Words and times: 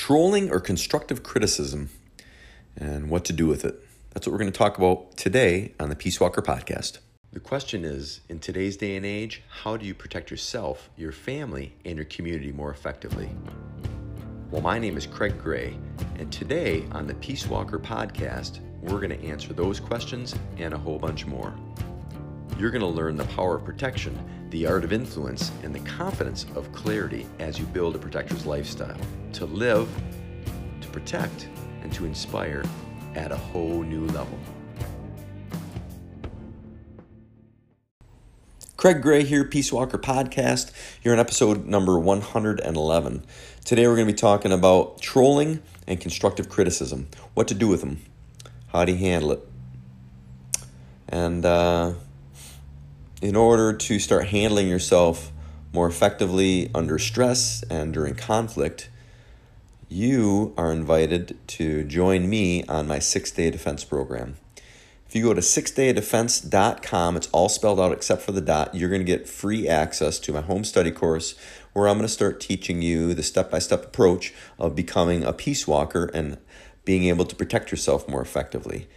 trolling 0.00 0.50
or 0.50 0.58
constructive 0.60 1.22
criticism 1.22 1.90
and 2.74 3.10
what 3.10 3.22
to 3.22 3.34
do 3.34 3.46
with 3.46 3.66
it. 3.66 3.78
That's 4.14 4.26
what 4.26 4.32
we're 4.32 4.38
going 4.38 4.50
to 4.50 4.58
talk 4.58 4.78
about 4.78 5.14
today 5.18 5.74
on 5.78 5.90
the 5.90 5.94
Peace 5.94 6.18
Walker 6.18 6.40
podcast. 6.40 7.00
The 7.34 7.40
question 7.40 7.84
is 7.84 8.22
in 8.30 8.38
today's 8.38 8.78
day 8.78 8.96
and 8.96 9.04
age, 9.04 9.42
how 9.46 9.76
do 9.76 9.84
you 9.84 9.92
protect 9.92 10.30
yourself, 10.30 10.88
your 10.96 11.12
family, 11.12 11.74
and 11.84 11.96
your 11.96 12.06
community 12.06 12.50
more 12.50 12.70
effectively? 12.70 13.28
Well, 14.50 14.62
my 14.62 14.78
name 14.78 14.96
is 14.96 15.06
Craig 15.06 15.38
Gray, 15.38 15.76
and 16.18 16.32
today 16.32 16.86
on 16.92 17.06
the 17.06 17.14
Peace 17.16 17.46
Walker 17.46 17.78
podcast, 17.78 18.60
we're 18.80 19.06
going 19.06 19.10
to 19.10 19.22
answer 19.22 19.52
those 19.52 19.80
questions 19.80 20.34
and 20.56 20.72
a 20.72 20.78
whole 20.78 20.98
bunch 20.98 21.26
more. 21.26 21.54
You're 22.60 22.70
going 22.70 22.82
to 22.82 22.88
learn 22.88 23.16
the 23.16 23.24
power 23.24 23.56
of 23.56 23.64
protection, 23.64 24.22
the 24.50 24.66
art 24.66 24.84
of 24.84 24.92
influence, 24.92 25.50
and 25.62 25.74
the 25.74 25.78
confidence 25.78 26.44
of 26.54 26.70
clarity 26.74 27.26
as 27.38 27.58
you 27.58 27.64
build 27.64 27.96
a 27.96 27.98
protector's 27.98 28.44
lifestyle 28.44 29.00
to 29.32 29.46
live, 29.46 29.88
to 30.82 30.88
protect, 30.88 31.48
and 31.80 31.90
to 31.94 32.04
inspire 32.04 32.62
at 33.14 33.32
a 33.32 33.36
whole 33.38 33.82
new 33.82 34.04
level. 34.08 34.38
Craig 38.76 39.00
Gray 39.00 39.24
here, 39.24 39.44
Peace 39.44 39.72
Walker 39.72 39.96
Podcast. 39.96 40.70
You're 41.02 41.14
in 41.14 41.20
episode 41.20 41.64
number 41.64 41.98
111. 41.98 43.24
Today 43.64 43.86
we're 43.86 43.96
going 43.96 44.06
to 44.06 44.12
be 44.12 44.18
talking 44.18 44.52
about 44.52 45.00
trolling 45.00 45.62
and 45.86 45.98
constructive 45.98 46.50
criticism. 46.50 47.08
What 47.32 47.48
to 47.48 47.54
do 47.54 47.68
with 47.68 47.80
them. 47.80 48.02
How 48.66 48.84
do 48.84 48.92
you 48.92 48.98
handle 48.98 49.32
it? 49.32 49.48
And 51.08 51.46
uh, 51.46 51.94
in 53.20 53.36
order 53.36 53.72
to 53.72 53.98
start 53.98 54.28
handling 54.28 54.68
yourself 54.68 55.32
more 55.72 55.86
effectively 55.86 56.70
under 56.74 56.98
stress 56.98 57.62
and 57.70 57.92
during 57.92 58.14
conflict, 58.14 58.90
you 59.88 60.54
are 60.56 60.72
invited 60.72 61.36
to 61.46 61.84
join 61.84 62.28
me 62.28 62.64
on 62.64 62.86
my 62.86 62.98
six 62.98 63.30
day 63.30 63.50
defense 63.50 63.84
program. 63.84 64.36
If 65.06 65.16
you 65.16 65.24
go 65.24 65.34
to 65.34 65.40
sixdaydefense.com, 65.40 67.16
it's 67.16 67.28
all 67.32 67.48
spelled 67.48 67.80
out 67.80 67.90
except 67.90 68.22
for 68.22 68.30
the 68.30 68.40
dot, 68.40 68.76
you're 68.76 68.88
going 68.88 69.00
to 69.00 69.04
get 69.04 69.28
free 69.28 69.66
access 69.66 70.20
to 70.20 70.32
my 70.32 70.40
home 70.40 70.62
study 70.62 70.92
course 70.92 71.34
where 71.72 71.88
I'm 71.88 71.96
going 71.96 72.06
to 72.06 72.12
start 72.12 72.40
teaching 72.40 72.80
you 72.80 73.12
the 73.14 73.24
step 73.24 73.50
by 73.50 73.58
step 73.58 73.84
approach 73.84 74.32
of 74.58 74.76
becoming 74.76 75.24
a 75.24 75.32
peace 75.32 75.66
walker 75.66 76.10
and 76.14 76.38
being 76.84 77.04
able 77.04 77.24
to 77.24 77.34
protect 77.34 77.72
yourself 77.72 78.08
more 78.08 78.22
effectively. 78.22 78.88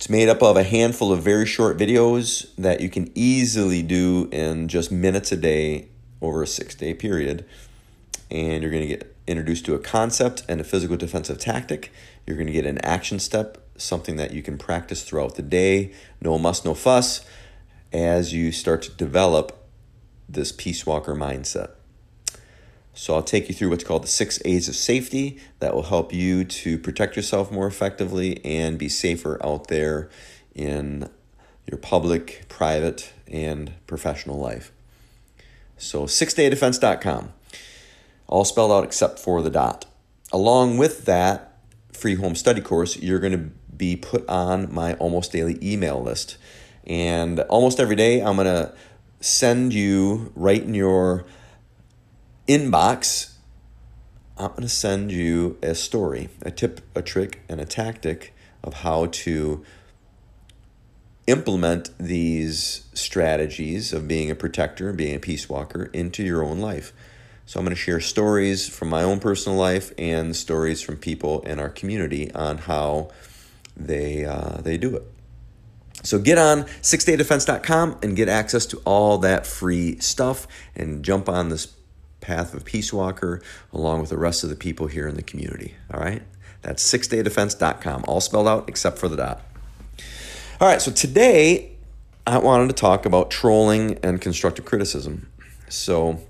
It's 0.00 0.08
made 0.08 0.30
up 0.30 0.42
of 0.42 0.56
a 0.56 0.62
handful 0.62 1.12
of 1.12 1.22
very 1.22 1.44
short 1.44 1.76
videos 1.76 2.54
that 2.56 2.80
you 2.80 2.88
can 2.88 3.12
easily 3.14 3.82
do 3.82 4.30
in 4.32 4.66
just 4.66 4.90
minutes 4.90 5.30
a 5.30 5.36
day 5.36 5.88
over 6.22 6.42
a 6.42 6.46
six 6.46 6.74
day 6.74 6.94
period. 6.94 7.44
And 8.30 8.62
you're 8.62 8.70
going 8.70 8.88
to 8.88 8.88
get 8.88 9.14
introduced 9.26 9.66
to 9.66 9.74
a 9.74 9.78
concept 9.78 10.42
and 10.48 10.58
a 10.58 10.64
physical 10.64 10.96
defensive 10.96 11.36
tactic. 11.36 11.92
You're 12.26 12.38
going 12.38 12.46
to 12.46 12.52
get 12.54 12.64
an 12.64 12.78
action 12.78 13.18
step 13.18 13.58
something 13.76 14.16
that 14.16 14.32
you 14.32 14.42
can 14.42 14.56
practice 14.56 15.04
throughout 15.04 15.34
the 15.34 15.42
day. 15.42 15.92
No 16.22 16.38
muss, 16.38 16.64
no 16.64 16.72
fuss, 16.72 17.22
as 17.92 18.32
you 18.32 18.52
start 18.52 18.80
to 18.84 18.90
develop 18.92 19.68
this 20.26 20.50
Peace 20.50 20.86
Walker 20.86 21.14
mindset. 21.14 21.72
So, 23.00 23.14
I'll 23.14 23.22
take 23.22 23.48
you 23.48 23.54
through 23.54 23.70
what's 23.70 23.82
called 23.82 24.02
the 24.02 24.08
six 24.08 24.38
A's 24.44 24.68
of 24.68 24.76
safety 24.76 25.40
that 25.58 25.74
will 25.74 25.84
help 25.84 26.12
you 26.12 26.44
to 26.44 26.76
protect 26.76 27.16
yourself 27.16 27.50
more 27.50 27.66
effectively 27.66 28.44
and 28.44 28.78
be 28.78 28.90
safer 28.90 29.40
out 29.42 29.68
there 29.68 30.10
in 30.54 31.08
your 31.66 31.78
public, 31.78 32.44
private, 32.50 33.14
and 33.26 33.72
professional 33.86 34.38
life. 34.38 34.70
So, 35.78 36.04
sixdaydefense.com, 36.04 37.32
all 38.26 38.44
spelled 38.44 38.70
out 38.70 38.84
except 38.84 39.18
for 39.18 39.40
the 39.40 39.48
dot. 39.48 39.86
Along 40.30 40.76
with 40.76 41.06
that 41.06 41.56
free 41.94 42.16
home 42.16 42.34
study 42.34 42.60
course, 42.60 42.98
you're 42.98 43.18
going 43.18 43.32
to 43.32 43.50
be 43.74 43.96
put 43.96 44.28
on 44.28 44.70
my 44.74 44.92
almost 44.96 45.32
daily 45.32 45.58
email 45.62 46.02
list. 46.02 46.36
And 46.86 47.40
almost 47.40 47.80
every 47.80 47.96
day, 47.96 48.20
I'm 48.20 48.36
going 48.36 48.44
to 48.44 48.74
send 49.20 49.72
you 49.72 50.32
right 50.34 50.62
in 50.62 50.74
your 50.74 51.24
inbox. 52.50 53.34
I'm 54.36 54.48
going 54.48 54.62
to 54.62 54.68
send 54.68 55.12
you 55.12 55.56
a 55.62 55.74
story, 55.74 56.30
a 56.42 56.50
tip, 56.50 56.80
a 56.96 57.02
trick, 57.02 57.42
and 57.48 57.60
a 57.60 57.64
tactic 57.64 58.34
of 58.64 58.74
how 58.74 59.06
to 59.06 59.64
implement 61.28 61.96
these 61.98 62.88
strategies 62.92 63.92
of 63.92 64.08
being 64.08 64.32
a 64.32 64.34
protector 64.34 64.88
and 64.88 64.98
being 64.98 65.14
a 65.14 65.20
peace 65.20 65.48
walker 65.48 65.90
into 65.92 66.24
your 66.24 66.42
own 66.42 66.58
life. 66.58 66.92
So, 67.46 67.60
I'm 67.60 67.66
going 67.66 67.76
to 67.76 67.80
share 67.80 68.00
stories 68.00 68.68
from 68.68 68.88
my 68.88 69.04
own 69.04 69.20
personal 69.20 69.56
life 69.56 69.92
and 69.96 70.34
stories 70.34 70.82
from 70.82 70.96
people 70.96 71.42
in 71.42 71.60
our 71.60 71.68
community 71.68 72.32
on 72.32 72.58
how 72.58 73.10
they 73.76 74.24
uh, 74.24 74.60
they 74.60 74.76
do 74.76 74.96
it. 74.96 75.04
So 76.02 76.18
get 76.18 76.38
on 76.38 76.62
sixdaydefense.com 76.62 77.98
and 78.02 78.16
get 78.16 78.28
access 78.28 78.64
to 78.66 78.78
all 78.86 79.18
that 79.18 79.46
free 79.46 79.98
stuff 79.98 80.46
and 80.74 81.04
jump 81.04 81.28
on 81.28 81.50
this 81.50 81.66
path 82.20 82.54
of 82.54 82.64
Peace 82.64 82.92
Walker 82.92 83.42
along 83.72 84.00
with 84.00 84.10
the 84.10 84.18
rest 84.18 84.44
of 84.44 84.50
the 84.50 84.56
people 84.56 84.86
here 84.86 85.08
in 85.08 85.16
the 85.16 85.22
community. 85.22 85.74
All 85.92 86.00
right? 86.00 86.22
That's 86.62 86.82
sixdaydefense.com, 86.82 88.04
all 88.06 88.20
spelled 88.20 88.48
out 88.48 88.68
except 88.68 88.98
for 88.98 89.08
the 89.08 89.16
dot. 89.16 89.42
All 90.60 90.68
right, 90.68 90.82
so 90.82 90.90
today 90.90 91.72
I 92.26 92.38
wanted 92.38 92.68
to 92.68 92.74
talk 92.74 93.06
about 93.06 93.30
trolling 93.30 93.98
and 94.02 94.20
constructive 94.20 94.66
criticism. 94.66 95.30
So 95.68 96.20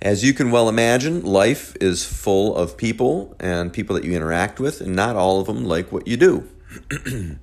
as 0.00 0.22
you 0.22 0.32
can 0.32 0.52
well 0.52 0.68
imagine, 0.68 1.24
life 1.24 1.76
is 1.80 2.04
full 2.04 2.54
of 2.56 2.76
people 2.76 3.34
and 3.40 3.72
people 3.72 3.96
that 3.96 4.04
you 4.04 4.12
interact 4.12 4.60
with, 4.60 4.80
and 4.80 4.94
not 4.94 5.16
all 5.16 5.40
of 5.40 5.48
them 5.48 5.64
like 5.64 5.90
what 5.90 6.06
you 6.06 6.16
do. 6.16 6.48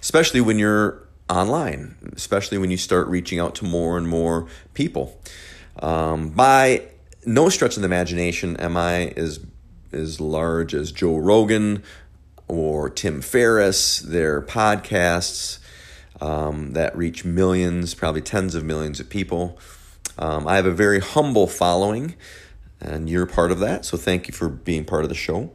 especially 0.00 0.40
when 0.40 0.58
you're 0.58 1.02
online, 1.28 1.96
especially 2.14 2.58
when 2.58 2.70
you 2.70 2.76
start 2.76 3.06
reaching 3.08 3.38
out 3.38 3.54
to 3.56 3.64
more 3.64 3.98
and 3.98 4.08
more 4.08 4.46
people. 4.74 5.20
Um, 5.80 6.30
by 6.30 6.82
no 7.24 7.48
stretch 7.48 7.76
of 7.76 7.82
the 7.82 7.86
imagination 7.86 8.56
am 8.56 8.76
I 8.76 9.08
as, 9.16 9.40
as 9.92 10.20
large 10.20 10.74
as 10.74 10.92
Joe 10.92 11.16
Rogan 11.16 11.82
or 12.48 12.88
Tim 12.88 13.20
Ferriss, 13.20 14.00
their 14.00 14.40
podcasts 14.40 15.58
um, 16.20 16.72
that 16.72 16.96
reach 16.96 17.24
millions, 17.24 17.94
probably 17.94 18.22
tens 18.22 18.54
of 18.54 18.64
millions 18.64 19.00
of 19.00 19.08
people. 19.08 19.58
Um, 20.18 20.48
I 20.48 20.56
have 20.56 20.66
a 20.66 20.72
very 20.72 21.00
humble 21.00 21.46
following, 21.46 22.14
and 22.80 23.08
you're 23.08 23.26
part 23.26 23.52
of 23.52 23.60
that. 23.60 23.84
So 23.84 23.96
thank 23.96 24.26
you 24.26 24.34
for 24.34 24.48
being 24.48 24.84
part 24.84 25.04
of 25.04 25.08
the 25.08 25.14
show. 25.14 25.50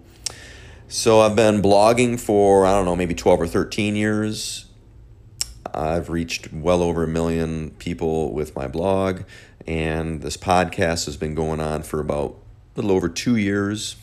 So 0.88 1.22
I've 1.22 1.36
been 1.36 1.62
blogging 1.62 2.20
for, 2.20 2.66
I 2.66 2.72
don't 2.72 2.86
know, 2.86 2.96
maybe 2.96 3.16
12 3.16 3.42
or 3.42 3.48
13 3.48 3.96
years. 3.96 4.68
I've 5.74 6.10
reached 6.10 6.54
well 6.54 6.84
over 6.84 7.04
a 7.04 7.08
million 7.08 7.72
people 7.72 8.32
with 8.32 8.56
my 8.56 8.68
blog, 8.68 9.24
and 9.68 10.22
this 10.22 10.38
podcast 10.38 11.06
has 11.06 11.18
been 11.18 11.36
going 11.36 11.60
on 11.60 11.84
for 11.84 12.00
about 12.00 12.38
a 12.76 12.82
little 12.82 12.92
over 12.92 13.08
two 13.10 13.36
years. 13.36 13.96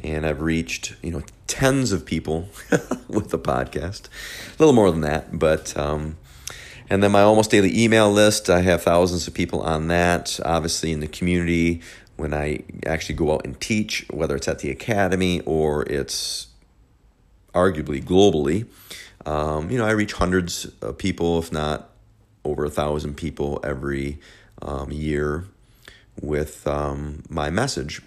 And 0.00 0.26
I've 0.26 0.42
reached, 0.42 0.94
you 1.02 1.10
know, 1.10 1.22
tens 1.46 1.90
of 1.92 2.04
people 2.04 2.48
with 3.08 3.30
the 3.30 3.38
podcast. 3.38 4.06
A 4.06 4.58
little 4.58 4.74
more 4.74 4.90
than 4.90 5.00
that, 5.00 5.38
but 5.38 5.76
um, 5.76 6.18
and 6.88 7.02
then 7.02 7.12
my 7.12 7.22
almost 7.22 7.50
daily 7.50 7.82
email 7.82 8.10
list, 8.10 8.50
I 8.50 8.60
have 8.60 8.82
thousands 8.82 9.26
of 9.26 9.34
people 9.34 9.62
on 9.62 9.88
that. 9.88 10.38
Obviously, 10.44 10.92
in 10.92 11.00
the 11.00 11.08
community, 11.08 11.80
when 12.16 12.34
I 12.34 12.62
actually 12.84 13.16
go 13.16 13.32
out 13.32 13.44
and 13.44 13.60
teach, 13.60 14.06
whether 14.10 14.36
it's 14.36 14.48
at 14.48 14.60
the 14.60 14.70
academy 14.70 15.40
or 15.40 15.82
it's 15.84 16.48
arguably 17.54 18.04
globally, 18.04 18.66
um, 19.24 19.70
you 19.70 19.78
know, 19.78 19.86
I 19.86 19.92
reach 19.92 20.12
hundreds 20.12 20.66
of 20.80 20.98
people, 20.98 21.38
if 21.38 21.50
not 21.50 21.90
over 22.46 22.64
a 22.64 22.70
thousand 22.70 23.16
people 23.16 23.60
every 23.62 24.18
um, 24.62 24.90
year 24.90 25.44
with 26.20 26.66
um, 26.66 27.22
my 27.28 27.50
message 27.50 28.00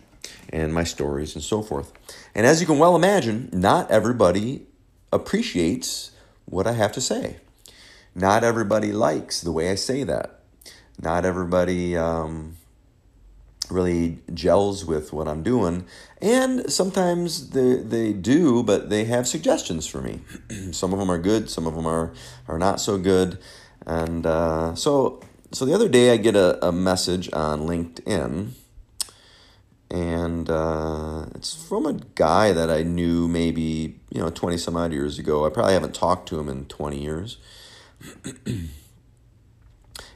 and 0.49 0.73
my 0.73 0.83
stories 0.83 1.35
and 1.35 1.43
so 1.43 1.61
forth. 1.61 1.91
And 2.33 2.45
as 2.45 2.59
you 2.61 2.67
can 2.67 2.79
well 2.79 2.95
imagine, 2.95 3.49
not 3.51 3.91
everybody 3.91 4.65
appreciates 5.11 6.11
what 6.45 6.65
I 6.65 6.73
have 6.73 6.91
to 6.93 7.01
say. 7.01 7.37
Not 8.15 8.43
everybody 8.43 8.91
likes 8.91 9.41
the 9.41 9.51
way 9.51 9.69
I 9.69 9.75
say 9.75 10.03
that. 10.03 10.39
Not 11.01 11.23
everybody 11.25 11.95
um, 11.95 12.57
really 13.69 14.19
gels 14.33 14.85
with 14.85 15.13
what 15.13 15.27
I'm 15.27 15.43
doing. 15.43 15.85
And 16.21 16.71
sometimes 16.71 17.51
they, 17.51 17.75
they 17.75 18.13
do, 18.13 18.63
but 18.63 18.89
they 18.89 19.05
have 19.05 19.27
suggestions 19.27 19.87
for 19.87 20.01
me. 20.01 20.21
some 20.71 20.91
of 20.91 20.99
them 20.99 21.09
are 21.09 21.19
good, 21.19 21.49
some 21.49 21.67
of 21.67 21.75
them 21.75 21.85
are, 21.85 22.11
are 22.47 22.59
not 22.59 22.81
so 22.81 22.97
good. 22.97 23.37
And 23.85 24.25
uh, 24.25 24.75
so, 24.75 25.21
so 25.51 25.65
the 25.65 25.73
other 25.73 25.89
day 25.89 26.11
I 26.11 26.17
get 26.17 26.35
a, 26.35 26.63
a 26.65 26.71
message 26.71 27.29
on 27.33 27.61
LinkedIn. 27.61 28.51
And 29.91 30.49
uh, 30.49 31.25
it's 31.33 31.55
from 31.67 31.87
a 31.87 31.93
guy 32.13 32.51
that 32.51 32.69
I 32.69 32.83
knew 32.83 33.27
maybe, 33.27 33.99
you 34.11 34.21
know, 34.21 34.29
20 34.29 34.57
some 34.57 34.77
odd 34.77 34.91
years 34.91 35.17
ago. 35.17 35.45
I 35.45 35.49
probably 35.49 35.73
haven't 35.73 35.95
talked 35.95 36.29
to 36.29 36.39
him 36.39 36.47
in 36.47 36.65
20 36.65 37.01
years. 37.01 37.37
and 38.45 38.69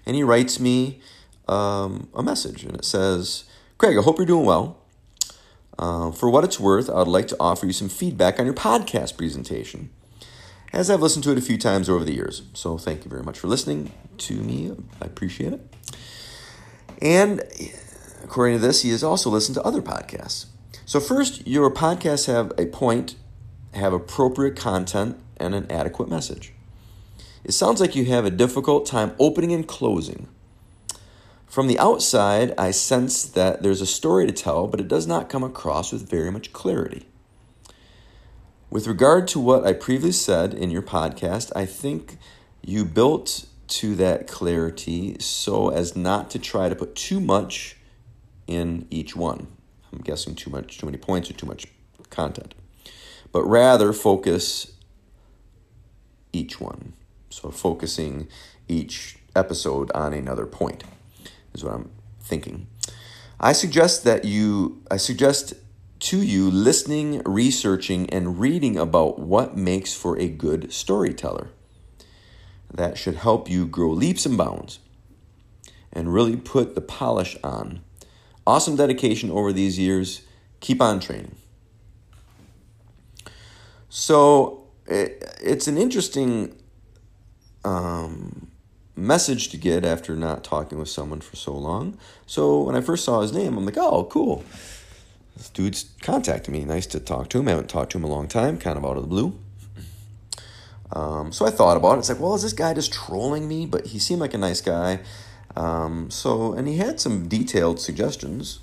he 0.06 0.24
writes 0.24 0.60
me 0.60 1.02
um, 1.48 2.10
a 2.14 2.24
message, 2.24 2.64
and 2.64 2.76
it 2.76 2.86
says, 2.86 3.46
Craig, 3.78 3.98
I 3.98 4.02
hope 4.02 4.18
you're 4.18 4.26
doing 4.26 4.46
well. 4.46 4.78
Uh, 5.78 6.12
for 6.12 6.30
what 6.30 6.44
it's 6.44 6.60
worth, 6.60 6.90
I 6.90 7.00
would 7.00 7.08
like 7.08 7.28
to 7.30 7.38
offer 7.40 7.66
you 7.66 7.74
some 7.74 7.90
feedback 7.90 8.40
on 8.40 8.46
your 8.46 8.54
podcast 8.54 9.18
presentation, 9.18 9.90
as 10.74 10.90
I've 10.90 11.02
listened 11.02 11.24
to 11.26 11.32
it 11.32 11.38
a 11.38 11.42
few 11.42 11.58
times 11.58 11.88
over 11.88 12.04
the 12.04 12.14
years. 12.14 12.42
So 12.54 12.78
thank 12.78 13.06
you 13.06 13.10
very 13.10 13.24
much 13.24 13.40
for 13.40 13.48
listening 13.48 13.92
to 14.18 14.34
me. 14.36 14.76
I 15.00 15.06
appreciate 15.06 15.54
it. 15.54 15.76
And 17.02 17.44
according 18.24 18.58
to 18.58 18.62
this, 18.62 18.82
he 18.82 18.90
has 18.90 19.04
also 19.04 19.30
listened 19.30 19.56
to 19.56 19.62
other 19.62 19.82
podcasts. 19.82 20.48
So, 20.86 21.00
first, 21.00 21.48
your 21.48 21.72
podcasts 21.72 22.28
have 22.28 22.52
a 22.58 22.66
point, 22.66 23.16
have 23.74 23.94
appropriate 23.94 24.58
content, 24.58 25.18
and 25.38 25.56
an 25.56 25.72
adequate 25.72 26.10
message. 26.10 26.54
It 27.44 27.54
sounds 27.54 27.80
like 27.80 27.96
you 27.96 28.06
have 28.06 28.26
a 28.26 28.30
difficult 28.30 28.86
time 28.86 29.14
opening 29.18 29.54
and 29.54 29.68
closing. 29.68 30.28
From 31.46 31.68
the 31.68 31.80
outside, 31.80 32.54
I 32.58 32.72
sense 32.72 33.24
that 33.24 33.62
there's 33.62 33.82
a 33.82 33.86
story 33.86 34.26
to 34.26 34.34
tell, 34.34 34.68
but 34.68 34.80
it 34.80 34.88
does 34.88 35.08
not 35.08 35.30
come 35.30 35.44
across 35.44 35.92
with 35.92 36.10
very 36.10 36.32
much 36.32 36.52
clarity. 36.52 37.06
With 38.74 38.88
regard 38.88 39.28
to 39.28 39.40
what 39.40 39.68
I 39.68 39.74
previously 39.74 40.14
said 40.14 40.56
in 40.56 40.72
your 40.72 40.82
podcast, 40.82 41.52
I 41.56 41.64
think 41.68 42.18
you 42.64 42.84
built 42.84 43.46
to 43.68 43.94
that 43.98 44.26
clarity 44.26 45.16
so 45.20 45.70
as 45.70 45.96
not 45.96 46.32
to 46.32 46.40
try 46.40 46.70
to 46.70 46.76
put 46.76 46.96
too 46.96 47.20
much 47.20 47.78
in 48.48 48.88
each 48.90 49.16
one. 49.16 49.46
I'm 49.92 50.00
guessing 50.00 50.34
too 50.34 50.50
much, 50.50 50.80
too 50.80 50.88
many 50.88 50.98
points 50.98 51.30
or 51.30 51.34
too 51.34 51.46
much 51.46 51.68
content, 52.10 52.56
but 53.32 53.44
rather 53.44 53.94
focus 53.94 54.72
each 56.32 56.60
one. 56.60 56.94
So 57.30 57.52
focusing 57.52 58.28
each 58.68 59.20
episode 59.36 59.92
on 59.92 60.14
another 60.14 60.48
point 60.48 60.84
is 61.54 61.64
what 61.64 61.76
I'm 61.76 61.92
thinking. 62.22 62.66
I 63.40 63.52
suggest 63.52 64.04
that 64.06 64.26
you, 64.26 64.82
I 64.90 64.98
suggest 64.98 65.54
to 66.04 66.22
you 66.22 66.52
listening, 66.52 67.22
researching, 67.26 68.10
and 68.10 68.38
reading 68.38 68.78
about 68.78 69.20
what 69.20 69.56
makes 69.56 69.94
for 69.94 70.20
a 70.20 70.28
good 70.28 70.74
storyteller. 70.74 71.48
That 72.74 72.98
should 72.98 73.16
help 73.16 73.50
you 73.50 73.66
grow 73.66 73.92
leaps 73.92 74.26
and 74.26 74.38
bounds 74.38 74.80
and 75.94 76.14
really 76.14 76.36
put 76.36 76.76
the 76.76 76.82
polish 76.82 77.38
on. 77.42 77.84
Awesome 78.46 78.76
dedication 78.76 79.32
over 79.32 79.54
these 79.54 79.80
years. 79.80 80.24
Keep 80.60 80.82
on 80.82 81.00
training. 81.00 81.38
So 83.88 84.68
it, 84.86 85.24
it's 85.42 85.70
an 85.70 85.78
interesting 85.78 86.54
um, 87.64 88.52
message 88.94 89.48
to 89.52 89.58
get 89.58 89.86
after 89.86 90.18
not 90.18 90.44
talking 90.44 90.80
with 90.80 90.90
someone 90.90 91.22
for 91.22 91.38
so 91.38 91.54
long. 91.54 91.98
So 92.26 92.64
when 92.64 92.76
I 92.76 92.82
first 92.82 93.06
saw 93.06 93.22
his 93.22 93.32
name, 93.32 93.58
I'm 93.58 93.66
like, 93.66 93.78
oh, 93.78 94.04
cool. 94.04 94.44
This 95.36 95.50
dude's 95.50 95.86
contacted 96.02 96.54
me. 96.54 96.64
Nice 96.66 96.86
to 96.88 97.00
talk 97.00 97.30
to 97.30 97.40
him. 97.40 97.48
I 97.48 97.52
haven't 97.52 97.70
talked 97.70 97.92
to 97.94 97.98
him 97.98 98.04
a 98.04 98.08
long 98.08 98.28
time, 98.28 98.58
kind 98.58 98.78
of 98.78 98.86
out 98.86 98.98
of 98.98 99.04
the 99.04 99.10
blue. 99.10 99.38
Um, 100.92 101.32
so 101.32 101.46
I 101.46 101.50
thought 101.50 101.76
about 101.76 101.96
it. 101.96 102.00
It's 102.00 102.10
like, 102.10 102.20
well, 102.20 102.36
is 102.36 102.44
this 102.44 102.54
guy 102.54 102.74
just 102.74 102.94
trolling 102.94 103.48
me? 103.48 103.66
But 103.66 103.88
he 103.88 104.00
seemed 104.00 104.22
like 104.22 104.34
a 104.34 104.38
nice 104.38 104.62
guy. 104.62 105.00
Um, 105.56 106.12
so, 106.12 106.54
and 106.54 106.68
he 106.68 106.78
had 106.78 107.00
some 107.00 107.28
detailed 107.28 107.80
suggestions. 107.80 108.60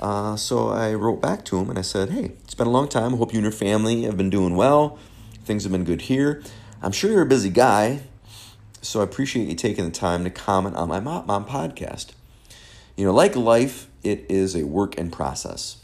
Uh, 0.00 0.36
so 0.36 0.70
I 0.70 0.94
wrote 0.94 1.20
back 1.20 1.44
to 1.46 1.58
him 1.58 1.68
and 1.68 1.78
I 1.78 1.82
said, 1.82 2.10
hey, 2.10 2.32
it's 2.44 2.54
been 2.54 2.66
a 2.66 2.70
long 2.70 2.88
time. 2.88 3.14
I 3.14 3.16
hope 3.18 3.32
you 3.32 3.38
and 3.38 3.44
your 3.44 3.52
family 3.52 4.04
have 4.04 4.16
been 4.16 4.30
doing 4.30 4.56
well. 4.56 4.98
Things 5.44 5.64
have 5.64 5.72
been 5.72 5.84
good 5.84 6.02
here. 6.02 6.42
I'm 6.82 6.92
sure 6.92 7.10
you're 7.10 7.22
a 7.22 7.26
busy 7.26 7.50
guy, 7.50 8.00
so 8.80 9.00
I 9.00 9.04
appreciate 9.04 9.48
you 9.48 9.54
taking 9.54 9.84
the 9.84 9.90
time 9.90 10.24
to 10.24 10.30
comment 10.30 10.76
on 10.76 10.88
my 10.88 11.00
mom, 11.00 11.26
mom 11.26 11.44
podcast. 11.44 12.12
You 12.96 13.04
know, 13.04 13.12
like 13.12 13.36
life, 13.36 13.89
it 14.02 14.26
is 14.28 14.54
a 14.54 14.64
work 14.64 14.96
in 14.96 15.10
process. 15.10 15.80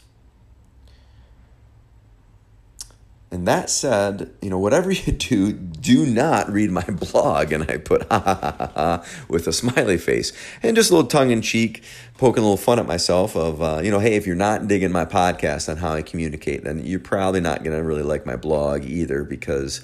And 3.29 3.45
that 3.45 3.69
said, 3.69 4.31
you 4.41 4.49
know, 4.49 4.57
whatever 4.57 4.91
you 4.91 5.11
do, 5.11 5.51
do 5.51 6.05
not 6.05 6.49
read 6.49 6.71
my 6.71 6.83
blog. 6.83 7.51
And 7.51 7.69
I 7.69 7.77
put 7.77 8.03
ha 8.11 8.19
ha 8.19 8.35
ha 8.35 8.71
ha, 8.73 9.05
with 9.27 9.47
a 9.47 9.53
smiley 9.53 9.97
face 9.97 10.31
and 10.63 10.75
just 10.75 10.91
a 10.91 10.95
little 10.95 11.09
tongue 11.09 11.31
in 11.31 11.41
cheek, 11.41 11.83
poking 12.17 12.43
a 12.43 12.45
little 12.45 12.57
fun 12.57 12.79
at 12.79 12.87
myself 12.87 13.35
of, 13.35 13.61
uh, 13.61 13.81
you 13.83 13.91
know, 13.91 13.99
hey, 13.99 14.15
if 14.15 14.25
you're 14.25 14.35
not 14.35 14.67
digging 14.67 14.91
my 14.91 15.05
podcast 15.05 15.69
on 15.69 15.77
how 15.77 15.91
I 15.91 16.01
communicate, 16.01 16.63
then 16.63 16.85
you're 16.85 16.99
probably 16.99 17.41
not 17.41 17.63
going 17.63 17.75
to 17.75 17.83
really 17.83 18.03
like 18.03 18.25
my 18.25 18.35
blog 18.35 18.85
either 18.85 19.23
because 19.23 19.81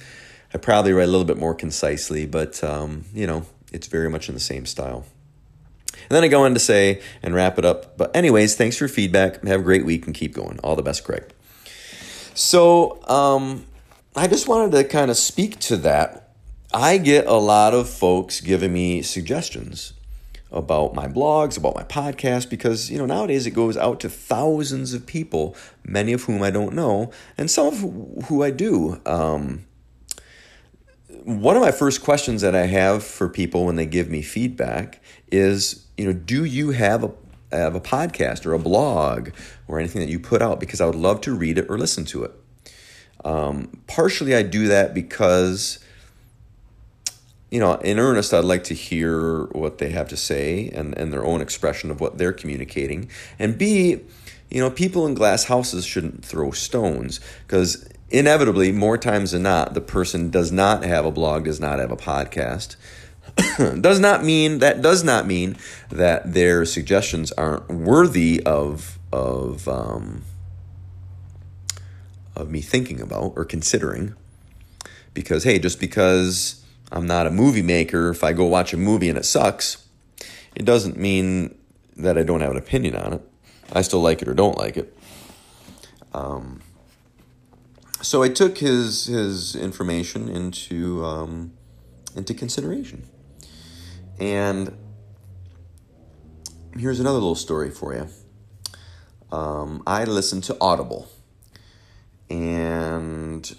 I 0.54 0.58
probably 0.58 0.94
write 0.94 1.04
a 1.04 1.12
little 1.12 1.26
bit 1.26 1.38
more 1.38 1.56
concisely, 1.56 2.26
but, 2.26 2.64
um, 2.64 3.06
you 3.14 3.28
know, 3.28 3.46
it's 3.72 3.88
very 3.88 4.10
much 4.10 4.30
in 4.30 4.36
the 4.36 4.42
same 4.42 4.66
style. 4.66 5.06
And 5.94 6.10
then 6.10 6.24
I 6.24 6.28
go 6.28 6.44
on 6.44 6.54
to 6.54 6.60
say 6.60 7.02
and 7.22 7.34
wrap 7.34 7.58
it 7.58 7.66
up. 7.66 7.98
But, 7.98 8.16
anyways, 8.16 8.56
thanks 8.56 8.78
for 8.78 8.88
feedback. 8.88 9.44
Have 9.46 9.62
a 9.62 9.64
great 9.64 9.86
week 9.86 10.06
and 10.06 10.16
keep 10.16 10.34
going. 10.34 10.60
All 10.60 10.76
the 10.76 10.84
best, 10.84 11.04
Craig. 11.04 11.34
So, 12.34 13.02
um, 13.08 13.66
I 14.16 14.28
just 14.28 14.48
wanted 14.48 14.72
to 14.78 14.84
kind 14.84 15.10
of 15.10 15.18
speak 15.18 15.60
to 15.62 15.78
that. 15.78 16.30
I 16.74 16.98
get 16.98 17.28
a 17.28 17.34
lot 17.34 17.74
of 17.74 17.90
folks 17.90 18.42
giving 18.42 18.74
me 18.74 19.02
suggestions 19.02 19.94
about 20.52 20.94
my 20.94 21.08
blogs, 21.08 21.58
about 21.58 21.76
my 21.76 21.84
podcast, 21.84 22.50
because 22.50 22.92
you 22.92 22.98
know 22.98 23.06
nowadays 23.06 23.46
it 23.48 23.52
goes 23.52 23.76
out 23.76 24.00
to 24.02 24.10
thousands 24.10 24.94
of 24.94 25.06
people, 25.06 25.56
many 25.84 26.14
of 26.14 26.24
whom 26.24 26.44
I 26.44 26.52
don't 26.52 26.74
know, 26.74 27.12
and 27.38 27.50
some 27.50 27.68
of 27.68 28.26
who 28.28 28.44
I 28.44 28.52
do. 28.52 29.02
Um, 29.06 29.66
one 31.24 31.56
of 31.56 31.62
my 31.62 31.72
first 31.72 32.04
questions 32.04 32.42
that 32.42 32.56
I 32.56 32.68
have 32.68 33.04
for 33.04 33.30
people 33.30 33.66
when 33.66 33.76
they 33.76 33.86
give 33.86 34.10
me 34.10 34.22
feedback 34.22 35.02
is, 35.32 35.83
you 35.98 36.06
know, 36.06 36.14
do 36.14 36.44
you 36.44 36.72
have 36.72 37.04
a 37.04 37.12
have 37.52 37.76
a 37.76 37.82
podcast 37.82 38.46
or 38.46 38.54
a 38.54 38.60
blog 38.60 39.30
or 39.68 39.80
anything 39.80 40.02
that 40.02 40.10
you 40.10 40.20
put 40.20 40.42
out? 40.42 40.60
Because 40.60 40.82
I 40.82 40.86
would 40.86 40.96
love 40.96 41.22
to 41.22 41.34
read 41.34 41.58
it 41.58 41.70
or 41.70 41.78
listen 41.78 42.06
to 42.06 42.24
it. 42.24 42.32
Um, 43.24 43.70
partially, 43.88 44.36
I 44.36 44.44
do 44.44 44.68
that 44.68 44.94
because, 44.94 45.80
you 47.52 47.60
know, 47.60 47.76
in 47.76 48.00
earnest, 48.00 48.34
I'd 48.34 48.44
like 48.44 48.66
to 48.66 48.74
hear 48.74 49.46
what 49.52 49.78
they 49.78 49.90
have 49.90 50.10
to 50.10 50.18
say 50.18 50.70
and, 50.70 50.98
and 50.98 51.14
their 51.14 51.24
own 51.24 51.42
expression 51.42 51.92
of 51.92 52.02
what 52.02 52.18
they're 52.18 52.34
communicating. 52.34 53.10
And 53.40 53.58
B, 53.58 54.02
you 54.50 54.60
know, 54.60 54.70
people 54.70 55.06
in 55.08 55.14
glass 55.14 55.46
houses 55.46 55.86
shouldn't 55.86 56.26
throw 56.26 56.52
stones 56.52 57.20
because 57.48 57.88
inevitably, 58.10 58.72
more 58.72 58.98
times 58.98 59.32
than 59.32 59.44
not, 59.44 59.74
the 59.74 59.82
person 59.82 60.30
does 60.30 60.52
not 60.52 60.84
have 60.84 61.06
a 61.06 61.12
blog, 61.12 61.46
does 61.46 61.60
not 61.60 61.80
have 61.80 61.92
a 61.92 61.98
podcast. 61.98 62.76
does 63.82 64.00
not 64.00 64.24
mean 64.24 64.60
that 64.60 64.82
does 64.82 65.04
not 65.04 65.26
mean 65.26 65.58
that 65.90 66.34
their 66.34 66.66
suggestions 66.66 67.32
aren't 67.32 67.70
worthy 67.70 68.42
of 68.46 69.00
of 69.12 69.68
um, 69.68 70.24
of 72.36 72.50
me 72.50 72.62
thinking 72.62 73.02
about 73.02 73.34
or 73.36 73.46
considering. 73.46 74.16
Because 75.14 75.44
hey, 75.44 75.60
just 75.60 75.80
because 75.80 76.64
I'm 76.92 77.06
not 77.06 77.28
a 77.28 77.32
movie 77.32 77.62
maker, 77.62 78.10
if 78.10 78.24
I 78.24 78.34
go 78.34 78.46
watch 78.46 78.74
a 78.74 78.78
movie 78.78 79.10
and 79.10 79.18
it 79.18 79.26
sucks, 79.26 79.86
it 80.56 80.66
doesn't 80.66 80.98
mean 80.98 81.56
that 81.98 82.18
I 82.18 82.24
don't 82.24 82.42
have 82.42 82.52
an 82.52 82.58
opinion 82.58 82.96
on 82.96 83.14
it. 83.14 83.22
I 83.72 83.82
still 83.82 84.02
like 84.02 84.22
it 84.22 84.28
or 84.28 84.34
don't 84.34 84.58
like 84.58 84.78
it. 84.78 84.96
Um, 86.14 86.62
so 88.02 88.22
I 88.22 88.30
took 88.30 88.58
his 88.58 89.06
his 89.06 89.56
information 89.56 90.30
into 90.30 91.04
um, 91.06 91.54
into 92.16 92.34
consideration, 92.34 93.08
and 94.24 94.78
here's 96.78 97.02
another 97.02 97.16
little 97.16 97.36
story 97.36 97.70
for 97.70 97.94
you. 97.94 98.08
Um, 99.30 99.84
I 99.86 100.06
listened 100.06 100.46
to 100.46 100.56
Audible, 100.62 101.10
and 102.30 103.54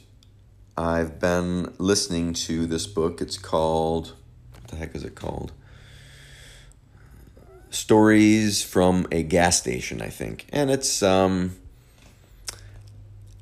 I've 0.74 1.20
been 1.20 1.74
listening 1.76 2.32
to 2.32 2.64
this 2.64 2.86
book. 2.86 3.20
It's 3.20 3.36
called 3.36 4.14
what 4.54 4.68
the 4.68 4.76
heck 4.76 4.94
is 4.94 5.04
it 5.04 5.14
called? 5.14 5.52
Stories 7.68 8.64
from 8.64 9.06
a 9.12 9.22
gas 9.22 9.58
station, 9.58 10.00
I 10.00 10.08
think, 10.08 10.46
and 10.50 10.70
it's 10.70 11.02
um 11.02 11.56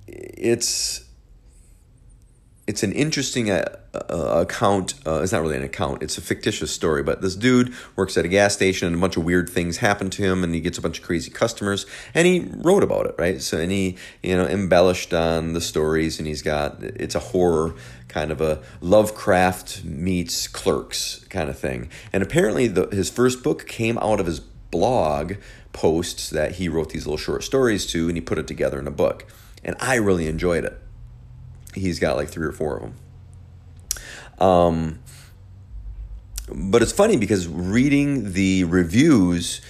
it's 0.09 1.05
it's 2.73 2.83
an 2.83 2.93
interesting 2.93 3.51
uh, 3.51 3.67
uh, 3.93 4.47
account. 4.49 4.95
Uh, 5.07 5.21
it's 5.23 5.31
not 5.31 5.43
really 5.43 5.59
an 5.59 5.63
account. 5.63 6.03
It's 6.03 6.17
a 6.17 6.23
fictitious 6.23 6.71
story. 6.71 7.03
But 7.03 7.21
this 7.21 7.37
dude 7.37 7.75
works 7.97 8.17
at 8.17 8.25
a 8.25 8.29
gas 8.29 8.55
station, 8.55 8.87
and 8.87 8.97
a 8.97 8.99
bunch 8.99 9.19
of 9.19 9.25
weird 9.25 9.51
things 9.51 9.77
happen 9.77 10.09
to 10.09 10.23
him, 10.23 10.43
and 10.43 10.55
he 10.55 10.61
gets 10.63 10.79
a 10.79 10.81
bunch 10.81 10.99
of 10.99 11.05
crazy 11.05 11.31
customers. 11.31 11.85
And 12.15 12.27
he 12.27 12.51
wrote 12.51 12.83
about 12.83 13.05
it, 13.05 13.15
right? 13.19 13.43
So, 13.43 13.59
and 13.59 13.71
he 13.71 13.99
you 14.23 14.35
know 14.35 14.47
embellished 14.47 15.13
on 15.13 15.53
the 15.53 15.61
stories, 15.61 16.19
and 16.19 16.27
he's 16.27 16.41
got 16.41 16.83
it's 16.83 17.15
a 17.15 17.21
horror 17.21 17.75
kind 18.09 18.33
of 18.33 18.41
a 18.41 18.63
Lovecraft 18.81 19.85
meets 19.85 20.49
Clerks 20.49 21.27
kind 21.29 21.51
of 21.51 21.59
thing. 21.59 21.91
And 22.11 22.23
apparently, 22.23 22.69
the, 22.69 22.87
his 22.87 23.11
first 23.11 23.43
book 23.43 23.67
came 23.67 23.99
out 23.99 24.19
of 24.19 24.25
his 24.25 24.41
blog 24.41 25.35
posts 25.75 26.31
that 26.31 26.53
he 26.53 26.71
wrote 26.71 26.89
these 26.89 27.05
little 27.05 27.19
short 27.19 27.45
stories 27.45 27.87
to, 27.89 28.09
and 28.09 28.17
he 28.17 28.23
put 28.23 28.39
it 28.39 28.47
together 28.47 28.79
in 28.79 28.87
a 28.87 28.91
book 28.91 29.27
and 29.65 29.77
I 29.81 29.97
really 29.97 30.27
enjoyed 30.27 30.65
it. 30.65 30.79
He's 31.75 31.99
got 31.99 32.17
like 32.17 32.29
three 32.29 32.47
or 32.47 32.53
four 32.53 32.77
of 32.77 32.83
them. 32.83 32.95
Um, 34.39 34.99
but 36.49 36.83
it's 36.83 36.93
funny 36.93 37.17
because 37.17 37.47
reading 37.49 38.33
the 38.33 38.65
reviews 38.65 39.61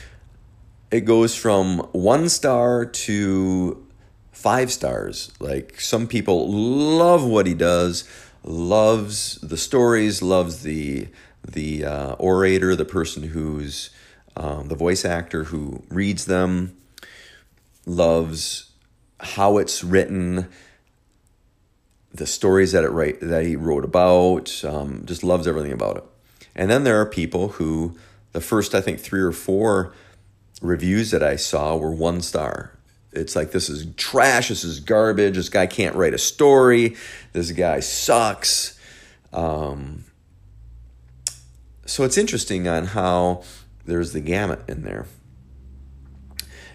it 0.92 1.06
goes 1.06 1.34
from 1.34 1.78
one 1.92 2.28
star 2.28 2.84
to 2.84 3.84
five 4.30 4.70
stars. 4.70 5.32
Like 5.40 5.80
some 5.80 6.06
people 6.06 6.52
love 6.52 7.24
what 7.24 7.46
he 7.46 7.54
does, 7.54 8.08
loves 8.44 9.36
the 9.36 9.56
stories, 9.56 10.20
loves 10.20 10.62
the 10.62 11.08
the 11.48 11.84
uh, 11.84 12.12
orator, 12.14 12.76
the 12.76 12.84
person 12.84 13.24
who's 13.24 13.90
um, 14.36 14.68
the 14.68 14.76
voice 14.76 15.04
actor 15.04 15.44
who 15.44 15.82
reads 15.88 16.26
them, 16.26 16.76
loves 17.86 18.70
how 19.18 19.58
it's 19.58 19.82
written, 19.82 20.48
the 22.14 22.26
stories 22.26 22.72
that 22.72 22.84
it 22.84 22.90
write 22.90 23.20
that 23.20 23.46
he 23.46 23.56
wrote 23.56 23.84
about, 23.84 24.62
um, 24.64 25.02
just 25.06 25.24
loves 25.24 25.46
everything 25.46 25.72
about 25.72 25.96
it. 25.96 26.04
And 26.54 26.70
then 26.70 26.84
there 26.84 27.00
are 27.00 27.06
people 27.06 27.48
who 27.48 27.96
the 28.32 28.40
first 28.40 28.74
I 28.74 28.80
think 28.80 29.00
three 29.00 29.20
or 29.20 29.32
four 29.32 29.94
reviews 30.60 31.10
that 31.10 31.22
I 31.22 31.36
saw 31.36 31.76
were 31.76 31.90
one 31.90 32.20
star. 32.20 32.78
It's 33.12 33.36
like 33.36 33.52
this 33.52 33.68
is 33.68 33.86
trash. 33.96 34.48
This 34.48 34.64
is 34.64 34.80
garbage. 34.80 35.36
This 35.36 35.48
guy 35.48 35.66
can't 35.66 35.94
write 35.96 36.14
a 36.14 36.18
story. 36.18 36.96
This 37.32 37.50
guy 37.50 37.80
sucks. 37.80 38.78
Um, 39.32 40.04
so 41.84 42.04
it's 42.04 42.16
interesting 42.16 42.68
on 42.68 42.86
how 42.86 43.42
there's 43.84 44.12
the 44.12 44.20
gamut 44.20 44.62
in 44.68 44.82
there. 44.82 45.06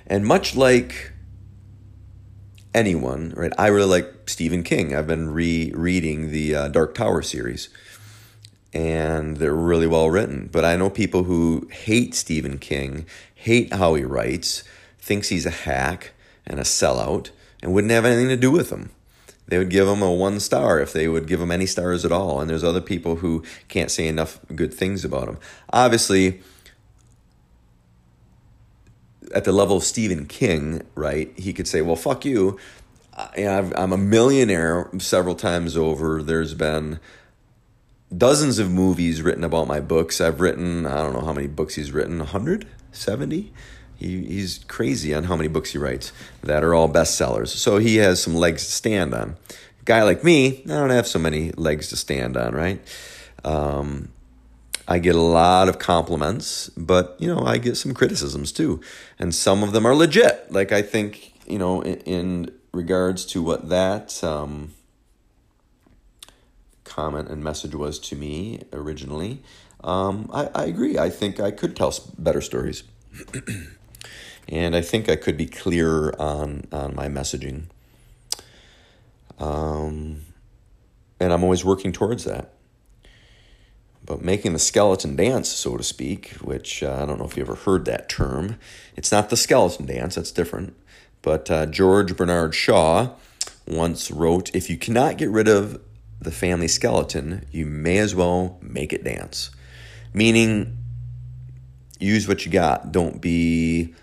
And 0.05 0.25
much 0.25 0.55
like 0.55 1.11
anyone, 2.77 3.33
right? 3.35 3.51
I 3.57 3.67
really 3.67 3.89
like 3.89 4.29
Stephen 4.29 4.63
King. 4.63 4.95
I've 4.95 5.07
been 5.07 5.31
rereading 5.31 6.31
the 6.31 6.55
uh, 6.55 6.67
Dark 6.67 6.93
Tower 6.93 7.23
series, 7.23 7.69
and 8.71 9.37
they're 9.37 9.53
really 9.53 9.87
well 9.87 10.11
written. 10.11 10.47
But 10.51 10.63
I 10.63 10.75
know 10.75 10.89
people 10.91 11.23
who 11.23 11.67
hate 11.71 12.13
Stephen 12.13 12.59
King, 12.59 13.07
hate 13.33 13.73
how 13.73 13.95
he 13.95 14.03
writes, 14.03 14.63
thinks 14.99 15.29
he's 15.29 15.47
a 15.47 15.51
hack 15.51 16.11
and 16.45 16.59
a 16.59 16.63
sellout, 16.63 17.31
and 17.63 17.73
wouldn't 17.73 17.91
have 17.91 18.05
anything 18.05 18.29
to 18.29 18.37
do 18.37 18.51
with 18.51 18.69
him. 18.69 18.91
They 19.47 19.57
would 19.57 19.69
give 19.69 19.87
him 19.87 20.01
a 20.01 20.11
one 20.13 20.39
star 20.39 20.79
if 20.79 20.93
they 20.93 21.07
would 21.07 21.25
give 21.25 21.41
him 21.41 21.51
any 21.51 21.65
stars 21.65 22.05
at 22.05 22.11
all. 22.11 22.41
And 22.41 22.49
there's 22.49 22.63
other 22.63 22.81
people 22.81 23.17
who 23.17 23.43
can't 23.69 23.89
say 23.89 24.07
enough 24.07 24.39
good 24.53 24.73
things 24.73 25.03
about 25.03 25.27
him. 25.27 25.39
Obviously, 25.71 26.41
at 29.33 29.43
the 29.43 29.51
level 29.51 29.77
of 29.77 29.83
Stephen 29.83 30.25
King, 30.25 30.81
right, 30.95 31.31
he 31.37 31.53
could 31.53 31.67
say, 31.67 31.81
well, 31.81 31.95
fuck 31.95 32.25
you. 32.25 32.57
I, 33.13 33.71
I'm 33.75 33.91
a 33.91 33.97
millionaire 33.97 34.89
several 34.99 35.35
times 35.35 35.75
over. 35.75 36.21
There's 36.21 36.53
been 36.53 36.99
dozens 38.15 38.59
of 38.59 38.71
movies 38.71 39.21
written 39.21 39.43
about 39.43 39.67
my 39.67 39.79
books. 39.79 40.21
I've 40.21 40.39
written, 40.39 40.85
I 40.85 41.01
don't 41.03 41.13
know 41.13 41.25
how 41.25 41.33
many 41.33 41.47
books 41.47 41.75
he's 41.75 41.91
written, 41.91 42.19
170? 42.19 43.51
He, 43.97 44.25
he's 44.25 44.59
crazy 44.67 45.13
on 45.13 45.23
how 45.23 45.35
many 45.35 45.47
books 45.47 45.71
he 45.71 45.79
writes 45.79 46.13
that 46.43 46.63
are 46.63 46.73
all 46.73 46.87
bestsellers. 46.87 47.47
So 47.47 47.77
he 47.79 47.97
has 47.97 48.21
some 48.21 48.35
legs 48.35 48.65
to 48.65 48.71
stand 48.71 49.13
on. 49.13 49.35
A 49.81 49.83
guy 49.85 50.03
like 50.03 50.23
me, 50.23 50.61
I 50.65 50.67
don't 50.67 50.91
have 50.91 51.07
so 51.07 51.17
many 51.17 51.51
legs 51.53 51.89
to 51.89 51.95
stand 51.95 52.37
on, 52.37 52.53
right? 52.53 52.79
Um, 53.43 54.09
I 54.87 54.99
get 54.99 55.15
a 55.15 55.21
lot 55.21 55.67
of 55.67 55.79
compliments, 55.79 56.69
but 56.77 57.17
you 57.19 57.27
know, 57.27 57.45
I 57.45 57.57
get 57.57 57.75
some 57.75 57.93
criticisms 57.93 58.51
too. 58.51 58.79
And 59.19 59.35
some 59.35 59.61
of 59.61 59.73
them 59.73 59.85
are 59.85 59.93
legit. 59.93 60.51
Like 60.51 60.71
I 60.71 60.81
think, 60.81 61.33
you 61.45 61.59
know, 61.59 61.81
in, 61.81 61.97
in 62.01 62.51
regards 62.71 63.25
to 63.25 63.43
what 63.43 63.67
that 63.67 64.23
um, 64.23 64.73
comment 66.85 67.27
and 67.27 67.43
message 67.43 67.75
was 67.75 67.99
to 67.99 68.15
me 68.15 68.61
originally, 68.71 69.41
um, 69.83 70.29
I, 70.33 70.49
I 70.55 70.65
agree. 70.65 70.97
I 70.97 71.09
think 71.09 71.39
I 71.39 71.51
could 71.51 71.75
tell 71.75 71.93
better 72.17 72.41
stories. 72.41 72.83
and 74.47 74.73
I 74.73 74.81
think 74.81 75.09
I 75.09 75.17
could 75.17 75.35
be 75.35 75.47
clearer 75.47 76.15
on, 76.19 76.65
on 76.71 76.95
my 76.95 77.09
messaging. 77.09 77.63
Um, 79.37 80.21
and 81.19 81.33
I'm 81.33 81.43
always 81.43 81.65
working 81.65 81.91
towards 81.91 82.23
that 82.23 82.53
but 84.07 84.23
making 84.23 84.53
the 84.53 84.59
skeleton 84.59 85.15
dance, 85.15 85.49
so 85.49 85.77
to 85.77 85.83
speak, 85.83 86.29
which 86.41 86.81
uh, 86.81 87.01
I 87.03 87.05
don't 87.05 87.19
know 87.19 87.25
if 87.25 87.37
you 87.37 87.43
ever 87.43 87.55
heard 87.55 87.85
that 87.85 88.09
term. 88.09 88.57
It's 88.95 89.11
not 89.11 89.29
the 89.29 89.37
skeleton 89.37 89.85
dance, 89.85 90.15
that's 90.15 90.31
different. 90.31 90.75
But 91.21 91.51
uh, 91.51 91.65
George 91.67 92.15
Bernard 92.15 92.55
Shaw 92.55 93.09
once 93.67 94.09
wrote 94.09 94.55
If 94.55 94.69
you 94.69 94.77
cannot 94.77 95.17
get 95.17 95.29
rid 95.29 95.49
of 95.49 95.81
the 96.21 96.31
family 96.31 96.69
skeleton, 96.69 97.45
you 97.51 97.65
may 97.65 97.97
as 97.97 98.15
well 98.15 98.57
make 98.61 98.93
it 98.93 99.03
dance. 99.03 99.51
Meaning, 100.13 100.77
use 101.99 102.29
what 102.29 102.45
you 102.45 102.51
got. 102.51 102.93
Don't 102.93 103.21
be 103.21 103.93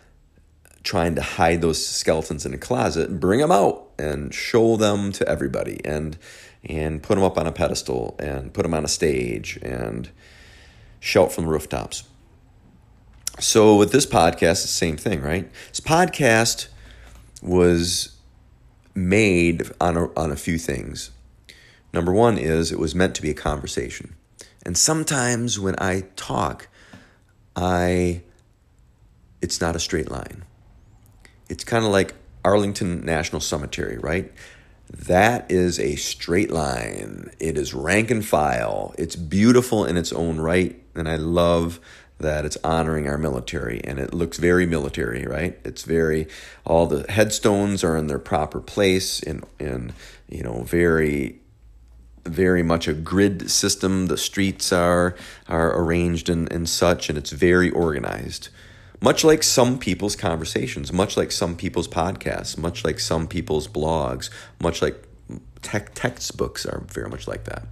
trying 0.83 1.15
to 1.15 1.23
hide 1.23 1.63
those 1.63 1.85
skeletons 1.85 2.45
in 2.45 2.53
a 2.53 2.59
closet. 2.59 3.19
Bring 3.19 3.41
them 3.41 3.51
out 3.51 3.89
and 3.99 4.35
show 4.35 4.77
them 4.77 5.13
to 5.13 5.27
everybody. 5.27 5.81
And 5.83 6.19
and 6.66 7.02
put 7.02 7.14
them 7.16 7.25
up 7.25 7.38
on 7.38 7.47
a 7.47 7.52
pedestal 7.52 8.16
and 8.18 8.52
put 8.52 8.62
them 8.62 8.75
on 8.75 8.85
a 8.85 8.88
stage 8.88 9.59
and 9.62 10.11
shout 11.00 11.33
from 11.33 11.44
the 11.44 11.50
rooftops. 11.50 12.04
So 13.40 13.76
with 13.76 13.92
this 13.92 14.06
podcast, 14.06 14.52
it's 14.52 14.62
the 14.62 14.68
same 14.68 14.97
thing, 14.97 15.21
right? 15.21 15.50
This 15.68 15.80
podcast 15.80 16.68
was 17.42 18.16
made 18.94 19.64
on 19.80 19.97
a, 19.97 20.12
on 20.14 20.30
a 20.30 20.37
few 20.37 20.56
things. 20.56 21.11
Number 21.92 22.12
one 22.12 22.38
is 22.38 22.73
it 22.73 22.78
was 22.78 22.94
meant 22.94 23.14
to 23.16 23.23
be 23.23 23.30
a 23.30 23.35
conversation. 23.35 24.14
And 24.64 24.78
sometimes 24.78 25.61
when 25.61 25.75
I 25.78 26.04
talk, 26.16 26.68
I 27.54 28.23
it's 29.42 29.61
not 29.61 29.76
a 29.76 29.78
straight 29.78 30.11
line. 30.11 30.44
It's 31.50 31.64
kind 31.64 31.85
of 31.85 31.90
like 31.90 32.14
Arlington 32.44 33.04
National 33.04 33.40
Cemetery, 33.40 33.99
right? 33.99 34.33
That 34.95 35.51
is 35.51 35.81
a 35.81 35.97
straight 35.97 36.53
line. 36.53 37.31
It 37.41 37.59
is 37.59 37.75
rank 37.75 38.13
and 38.13 38.25
file. 38.25 38.95
It's 38.97 39.17
beautiful 39.17 39.85
in 39.85 39.97
its 39.97 40.13
own 40.13 40.39
right. 40.39 40.81
And 40.95 41.09
I 41.09 41.17
love 41.17 41.81
that 42.19 42.45
it's 42.45 42.57
honoring 42.63 43.09
our 43.09 43.19
military 43.19 43.81
and 43.83 43.99
it 43.99 44.15
looks 44.15 44.39
very 44.39 44.67
military, 44.67 45.25
right? 45.25 45.59
It's 45.65 45.83
very, 45.83 46.29
all 46.65 46.87
the 46.87 47.11
headstones 47.11 47.83
are 47.83 47.97
in 47.97 48.07
their 48.07 48.21
proper 48.21 48.61
place 48.61 49.21
in, 49.21 49.43
in 49.59 49.93
you 50.29 50.45
know, 50.45 50.63
very 50.63 51.41
very 52.25 52.63
much 52.63 52.89
a 52.89 52.95
grid 52.95 53.51
system. 53.51 54.07
The 54.07 54.17
streets 54.17 54.73
are 54.73 55.15
are 55.47 55.79
arranged 55.79 56.31
and, 56.31 56.51
and 56.51 56.67
such, 56.67 57.11
and 57.11 57.19
it's 57.19 57.31
very 57.31 57.69
organized 57.69 58.49
much 59.01 59.25
like 59.25 59.43
some 59.43 59.79
people's 59.79 60.17
conversations, 60.17 60.93
much 60.93 61.17
like 61.17 61.33
some 61.33 61.57
people's 61.57 61.89
podcasts, 61.89 62.57
much 62.57 62.85
like 62.85 63.01
some 63.01 63.27
people's 63.27 63.69
blogs, 63.69 64.31
much 64.61 64.81
like 64.81 65.07
tech 65.63 65.95
textbooks 65.95 66.67
are 66.67 66.81
very 66.89 67.09
much 67.09 67.27
like 67.27 67.45
that. 67.45 67.67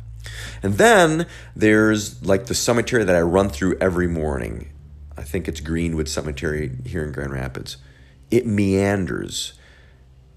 And 0.63 0.75
then 0.75 1.27
there's 1.55 2.25
like 2.25 2.47
the 2.47 2.55
cemetery 2.55 3.05
that 3.05 3.17
I 3.17 3.21
run 3.21 3.49
through 3.49 3.79
every 3.81 4.07
morning. 4.07 4.71
I 5.17 5.23
think 5.23 5.49
it's 5.49 5.61
Greenwood 5.61 6.09
Cemetery 6.09 6.71
here 6.87 7.05
in 7.05 7.13
Grand 7.13 7.33
Rapids. 7.33 7.77
It 8.31 8.47
meanders 8.47 9.53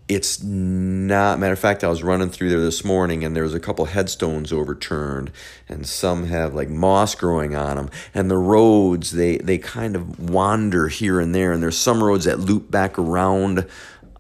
it's 0.08 0.44
not 0.44 1.40
matter 1.40 1.54
of 1.54 1.60
fact 1.60 1.84
i 1.84 1.88
was 1.88 2.04
running 2.04 2.30
through 2.30 2.50
there 2.50 2.62
this 2.62 2.86
morning 2.86 3.24
and 3.24 3.36
there 3.36 3.42
was 3.42 3.56
a 3.56 3.60
couple 3.60 3.86
headstones 3.86 4.54
overturned 4.54 5.32
and 5.68 5.88
some 5.88 6.28
have 6.28 6.54
like 6.54 6.70
moss 6.70 7.16
growing 7.16 7.56
on 7.56 7.76
them 7.76 7.90
and 8.14 8.30
the 8.30 8.38
roads 8.38 9.12
they 9.12 9.38
they 9.38 9.58
kind 9.58 9.96
of 9.96 10.30
wander 10.30 10.90
here 10.90 11.20
and 11.20 11.34
there 11.34 11.52
and 11.52 11.64
there's 11.64 11.78
some 11.78 12.04
roads 12.04 12.26
that 12.26 12.40
loop 12.40 12.70
back 12.70 13.00
around 13.00 13.68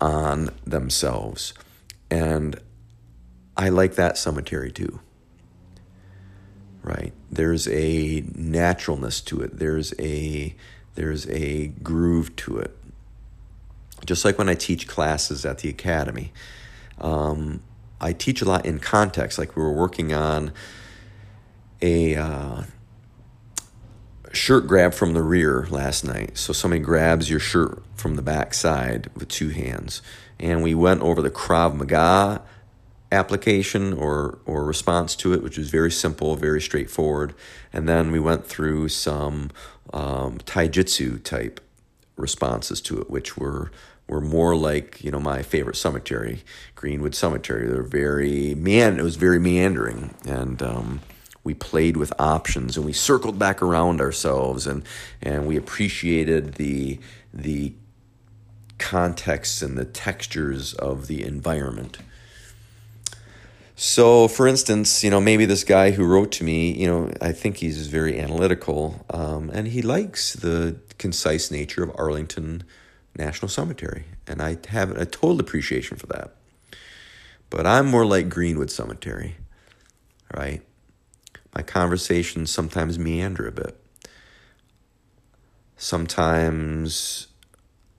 on 0.01 0.49
themselves. 0.65 1.53
And 2.09 2.59
i 3.57 3.69
like 3.69 3.95
that 3.95 4.17
cemetery 4.17 4.71
too. 4.71 4.99
Right. 6.83 7.13
There's 7.31 7.67
a 7.67 8.23
naturalness 8.35 9.21
to 9.21 9.41
it. 9.41 9.57
There's 9.57 9.93
a 9.99 10.55
there's 10.93 11.27
a 11.29 11.67
groove 11.67 12.35
to 12.37 12.59
it 12.59 12.77
just 14.05 14.25
like 14.25 14.37
when 14.37 14.49
I 14.49 14.55
teach 14.55 14.87
classes 14.87 15.45
at 15.45 15.59
the 15.59 15.69
academy. 15.69 16.31
Um, 16.99 17.61
I 17.99 18.13
teach 18.13 18.41
a 18.41 18.45
lot 18.45 18.65
in 18.65 18.79
context, 18.79 19.37
like 19.37 19.55
we 19.55 19.63
were 19.63 19.71
working 19.73 20.13
on 20.13 20.51
a 21.81 22.15
uh, 22.15 22.63
shirt 24.31 24.67
grab 24.67 24.93
from 24.93 25.13
the 25.13 25.23
rear 25.23 25.67
last 25.69 26.03
night. 26.03 26.37
So 26.37 26.53
somebody 26.53 26.81
grabs 26.81 27.29
your 27.29 27.39
shirt 27.39 27.81
from 27.95 28.15
the 28.15 28.21
back 28.21 28.53
side 28.53 29.09
with 29.15 29.29
two 29.29 29.49
hands. 29.49 30.01
And 30.39 30.61
we 30.61 30.75
went 30.75 31.01
over 31.01 31.21
the 31.21 31.29
Krav 31.29 31.75
Maga 31.75 32.41
application 33.11 33.93
or, 33.93 34.39
or 34.45 34.65
response 34.65 35.15
to 35.17 35.33
it, 35.33 35.41
which 35.41 35.57
was 35.57 35.69
very 35.69 35.91
simple, 35.91 36.35
very 36.35 36.61
straightforward. 36.61 37.33
And 37.71 37.87
then 37.87 38.11
we 38.11 38.19
went 38.19 38.45
through 38.45 38.89
some 38.89 39.51
um, 39.93 40.39
Taijutsu 40.39 41.23
type 41.23 41.61
responses 42.17 42.81
to 42.81 42.99
it, 42.99 43.09
which 43.09 43.37
were 43.37 43.71
were 44.07 44.21
more 44.21 44.55
like 44.55 45.03
you 45.03 45.11
know 45.11 45.19
my 45.19 45.41
favorite 45.41 45.75
cemetery, 45.75 46.43
Greenwood 46.75 47.15
Cemetery. 47.15 47.67
They're 47.67 47.83
very 47.83 48.55
man. 48.55 48.99
It 48.99 49.03
was 49.03 49.15
very 49.15 49.39
meandering 49.39 50.13
and 50.25 50.61
um, 50.61 51.01
we 51.45 51.53
played 51.53 51.95
with 51.95 52.11
options 52.19 52.75
and 52.75 52.85
we 52.85 52.91
circled 52.91 53.39
back 53.39 53.61
around 53.61 54.01
ourselves 54.01 54.67
and 54.67 54.83
and 55.21 55.47
we 55.47 55.55
appreciated 55.55 56.55
the 56.55 56.99
the 57.33 57.73
context 58.77 59.61
and 59.61 59.77
the 59.77 59.85
textures 59.85 60.73
of 60.73 61.07
the 61.07 61.23
environment. 61.23 61.99
So, 63.77 64.29
for 64.29 64.47
instance, 64.47 65.03
you 65.03 65.09
know, 65.09 65.19
maybe 65.19 65.45
this 65.45 65.65
guy 65.65 65.91
who 65.91 66.05
wrote 66.05 66.31
to 66.33 66.45
me, 66.45 66.71
you 66.71 66.87
know, 66.87 67.11
I 67.21 67.33
think 67.33 67.57
he's 67.57 67.87
very 67.87 68.17
analytical, 68.19 69.05
um, 69.09 69.49
and 69.53 69.67
he 69.67 69.81
likes 69.81 70.33
the 70.33 70.77
concise 70.97 71.51
nature 71.51 71.83
of 71.83 71.91
Arlington 71.95 72.63
National 73.17 73.49
Cemetery, 73.49 74.05
and 74.27 74.41
I 74.41 74.57
have 74.69 74.91
a 74.91 75.05
total 75.05 75.39
appreciation 75.39 75.97
for 75.97 76.07
that. 76.07 76.35
But 77.49 77.65
I'm 77.65 77.87
more 77.87 78.05
like 78.05 78.29
Greenwood 78.29 78.71
Cemetery, 78.71 79.35
right? 80.33 80.61
My 81.55 81.61
conversations 81.61 82.51
sometimes 82.51 82.99
meander 82.99 83.47
a 83.47 83.51
bit. 83.51 83.79
Sometimes 85.77 87.27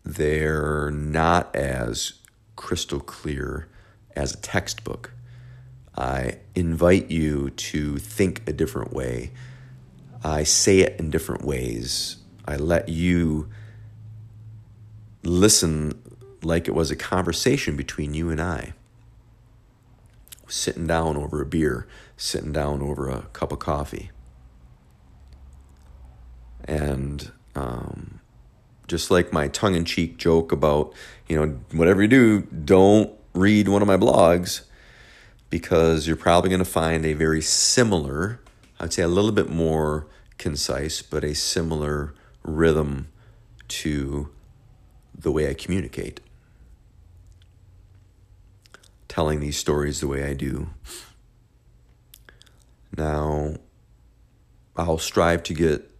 they're 0.04 0.90
not 0.90 1.54
as 1.54 2.14
crystal 2.54 3.00
clear 3.00 3.68
as 4.14 4.34
a 4.34 4.38
textbook. 4.38 5.12
I 5.96 6.38
invite 6.54 7.10
you 7.10 7.50
to 7.50 7.98
think 7.98 8.46
a 8.46 8.52
different 8.52 8.92
way. 8.92 9.32
I 10.22 10.42
say 10.42 10.80
it 10.80 10.98
in 10.98 11.10
different 11.10 11.44
ways. 11.44 12.16
I 12.46 12.56
let 12.56 12.88
you 12.88 13.48
listen 15.28 16.00
like 16.42 16.68
it 16.68 16.74
was 16.74 16.90
a 16.90 16.96
conversation 16.96 17.76
between 17.76 18.14
you 18.14 18.30
and 18.30 18.40
I. 18.40 18.74
Sitting 20.48 20.86
down 20.86 21.16
over 21.16 21.42
a 21.42 21.46
beer, 21.46 21.86
sitting 22.16 22.52
down 22.52 22.80
over 22.80 23.08
a 23.08 23.22
cup 23.32 23.52
of 23.52 23.58
coffee. 23.58 24.10
And 26.64 27.32
um, 27.54 28.20
just 28.86 29.10
like 29.10 29.32
my 29.32 29.48
tongue 29.48 29.74
in 29.74 29.84
cheek 29.84 30.18
joke 30.18 30.52
about, 30.52 30.92
you 31.26 31.36
know, 31.36 31.58
whatever 31.72 32.02
you 32.02 32.08
do, 32.08 32.42
don't 32.42 33.10
read 33.34 33.68
one 33.68 33.82
of 33.82 33.88
my 33.88 33.96
blogs 33.96 34.62
because 35.50 36.06
you're 36.06 36.16
probably 36.16 36.48
going 36.48 36.60
to 36.60 36.64
find 36.64 37.04
a 37.04 37.12
very 37.12 37.42
similar, 37.42 38.40
I'd 38.78 38.92
say 38.92 39.02
a 39.02 39.08
little 39.08 39.32
bit 39.32 39.48
more 39.48 40.06
concise, 40.38 41.02
but 41.02 41.24
a 41.24 41.34
similar 41.34 42.14
rhythm 42.42 43.08
to 43.68 44.30
the 45.18 45.32
way 45.32 45.48
I 45.48 45.54
communicate. 45.54 46.20
Telling 49.08 49.40
these 49.40 49.56
stories 49.56 50.00
the 50.00 50.08
way 50.08 50.24
I 50.24 50.34
do. 50.34 50.68
Now, 52.96 53.56
I'll 54.76 54.98
strive 54.98 55.42
to 55.44 55.54
get 55.54 55.90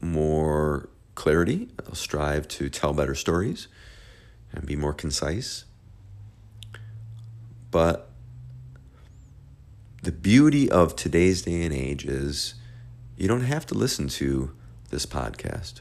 more 0.00 0.88
clarity. 1.14 1.68
I'll 1.86 1.94
strive 1.94 2.46
to 2.48 2.68
tell 2.68 2.92
better 2.92 3.14
stories 3.14 3.68
and 4.52 4.66
be 4.66 4.76
more 4.76 4.94
concise. 4.94 5.64
But 7.70 8.10
the 10.02 10.12
beauty 10.12 10.70
of 10.70 10.96
today's 10.96 11.42
day 11.42 11.62
and 11.64 11.74
age 11.74 12.04
is 12.04 12.54
you 13.16 13.26
don't 13.28 13.42
have 13.42 13.66
to 13.66 13.74
listen 13.74 14.08
to 14.08 14.52
this 14.90 15.04
podcast. 15.06 15.80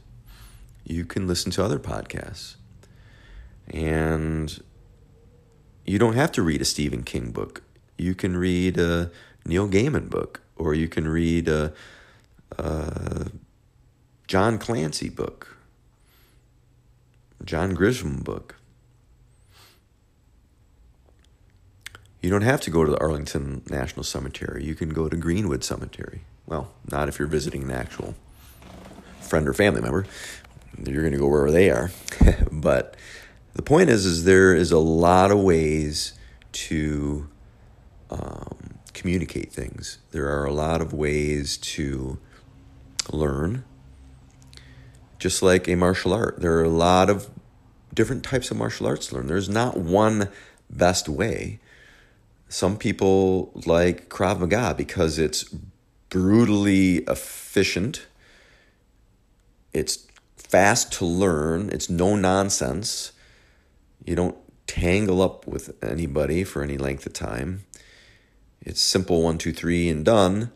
You 0.89 1.03
can 1.03 1.27
listen 1.27 1.51
to 1.51 1.63
other 1.63 1.79
podcasts. 1.79 2.55
And 3.69 4.57
you 5.85 5.99
don't 5.99 6.15
have 6.15 6.31
to 6.33 6.41
read 6.41 6.61
a 6.61 6.65
Stephen 6.65 7.03
King 7.03 7.31
book. 7.31 7.61
You 7.97 8.15
can 8.15 8.37
read 8.37 8.77
a 8.77 9.11
Neil 9.45 9.67
Gaiman 9.67 10.09
book, 10.09 10.39
or 10.55 10.73
you 10.73 10.87
can 10.87 11.05
read 11.05 11.49
a, 11.49 11.73
a 12.57 13.27
John 14.27 14.57
Clancy 14.57 15.09
book, 15.09 15.57
John 17.43 17.75
Grisham 17.75 18.23
book. 18.23 18.55
You 22.21 22.29
don't 22.29 22.43
have 22.43 22.61
to 22.61 22.71
go 22.71 22.85
to 22.85 22.91
the 22.91 22.99
Arlington 22.99 23.61
National 23.69 24.03
Cemetery. 24.03 24.63
You 24.63 24.73
can 24.73 24.89
go 24.89 25.09
to 25.09 25.17
Greenwood 25.17 25.65
Cemetery. 25.65 26.21
Well, 26.45 26.71
not 26.89 27.09
if 27.09 27.19
you're 27.19 27.27
visiting 27.27 27.63
an 27.63 27.71
actual 27.71 28.15
friend 29.19 29.49
or 29.49 29.53
family 29.53 29.81
member. 29.81 30.05
You're 30.83 31.01
going 31.01 31.13
to 31.13 31.19
go 31.19 31.27
wherever 31.27 31.51
they 31.51 31.69
are. 31.69 31.91
but 32.51 32.95
the 33.53 33.61
point 33.61 33.89
is, 33.89 34.05
is 34.05 34.23
there 34.23 34.53
is 34.53 34.71
a 34.71 34.79
lot 34.79 35.31
of 35.31 35.39
ways 35.39 36.13
to 36.51 37.27
um, 38.09 38.79
communicate 38.93 39.51
things. 39.51 39.99
There 40.11 40.27
are 40.27 40.45
a 40.45 40.53
lot 40.53 40.81
of 40.81 40.93
ways 40.93 41.57
to 41.57 42.19
learn. 43.11 43.63
Just 45.19 45.41
like 45.41 45.67
a 45.67 45.75
martial 45.75 46.13
art, 46.13 46.39
there 46.39 46.53
are 46.53 46.63
a 46.63 46.69
lot 46.69 47.09
of 47.09 47.29
different 47.93 48.23
types 48.23 48.51
of 48.51 48.57
martial 48.57 48.85
arts 48.85 49.07
to 49.07 49.15
learn. 49.15 49.27
There's 49.27 49.49
not 49.49 49.77
one 49.77 50.29
best 50.69 51.09
way. 51.09 51.59
Some 52.49 52.77
people 52.77 53.51
like 53.65 54.09
Krav 54.09 54.39
Maga 54.39 54.75
because 54.77 55.17
it's 55.17 55.43
brutally 56.09 56.97
efficient. 57.07 58.05
It's 59.73 60.06
fast 60.47 60.91
to 60.93 61.05
learn. 61.05 61.69
It's 61.71 61.89
no 61.89 62.15
nonsense. 62.15 63.11
You 64.05 64.15
don't 64.15 64.37
tangle 64.65 65.21
up 65.21 65.47
with 65.47 65.81
anybody 65.83 66.43
for 66.43 66.61
any 66.61 66.77
length 66.77 67.05
of 67.05 67.13
time. 67.13 67.65
It's 68.61 68.81
simple 68.81 69.21
one, 69.21 69.37
two, 69.37 69.53
three, 69.53 69.89
and 69.89 70.03
done. 70.03 70.51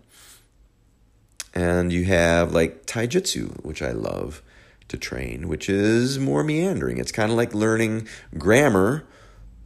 And 1.53 1.91
you 1.91 2.05
have 2.05 2.53
like 2.53 2.85
Taijutsu, 2.85 3.63
which 3.63 3.81
I 3.81 3.91
love 3.91 4.41
to 4.87 4.97
train, 4.97 5.47
which 5.47 5.69
is 5.69 6.19
more 6.19 6.43
meandering. 6.43 6.97
It's 6.97 7.11
kind 7.11 7.31
of 7.31 7.37
like 7.37 7.53
learning 7.53 8.07
grammar 8.37 9.05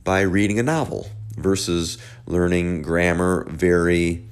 by 0.04 0.22
reading 0.22 0.60
a 0.60 0.64
novel 0.64 1.10
versus 1.36 1.98
learning 2.26 2.82
grammar 2.82 3.46
very 3.50 4.24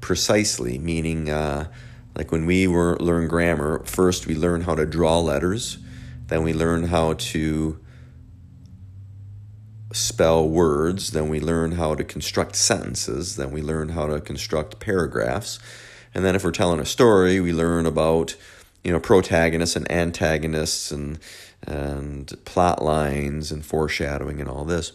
precisely, 0.00 0.78
meaning 0.78 1.30
uh, 1.30 1.68
like 2.14 2.30
when 2.30 2.46
we 2.46 2.66
were 2.66 2.96
learn 2.98 3.28
grammar, 3.28 3.82
first 3.84 4.26
we 4.26 4.34
learn 4.34 4.62
how 4.62 4.74
to 4.74 4.86
draw 4.86 5.18
letters, 5.20 5.78
then 6.26 6.42
we 6.42 6.52
learn 6.52 6.84
how 6.84 7.14
to 7.14 7.78
spell 9.92 10.48
words, 10.48 11.10
then 11.10 11.28
we 11.28 11.40
learn 11.40 11.72
how 11.72 11.94
to 11.94 12.04
construct 12.04 12.56
sentences, 12.56 13.36
then 13.36 13.50
we 13.50 13.62
learn 13.62 13.90
how 13.90 14.06
to 14.06 14.20
construct 14.20 14.80
paragraphs. 14.80 15.58
And 16.14 16.24
then 16.24 16.34
if 16.34 16.44
we're 16.44 16.50
telling 16.50 16.80
a 16.80 16.86
story, 16.86 17.40
we 17.40 17.52
learn 17.52 17.86
about 17.86 18.36
you 18.84 18.92
know 18.92 19.00
protagonists 19.00 19.76
and 19.76 19.90
antagonists 19.90 20.90
and 20.90 21.18
and 21.62 22.32
plot 22.44 22.82
lines 22.82 23.52
and 23.52 23.64
foreshadowing 23.64 24.40
and 24.40 24.48
all 24.48 24.64
this. 24.64 24.92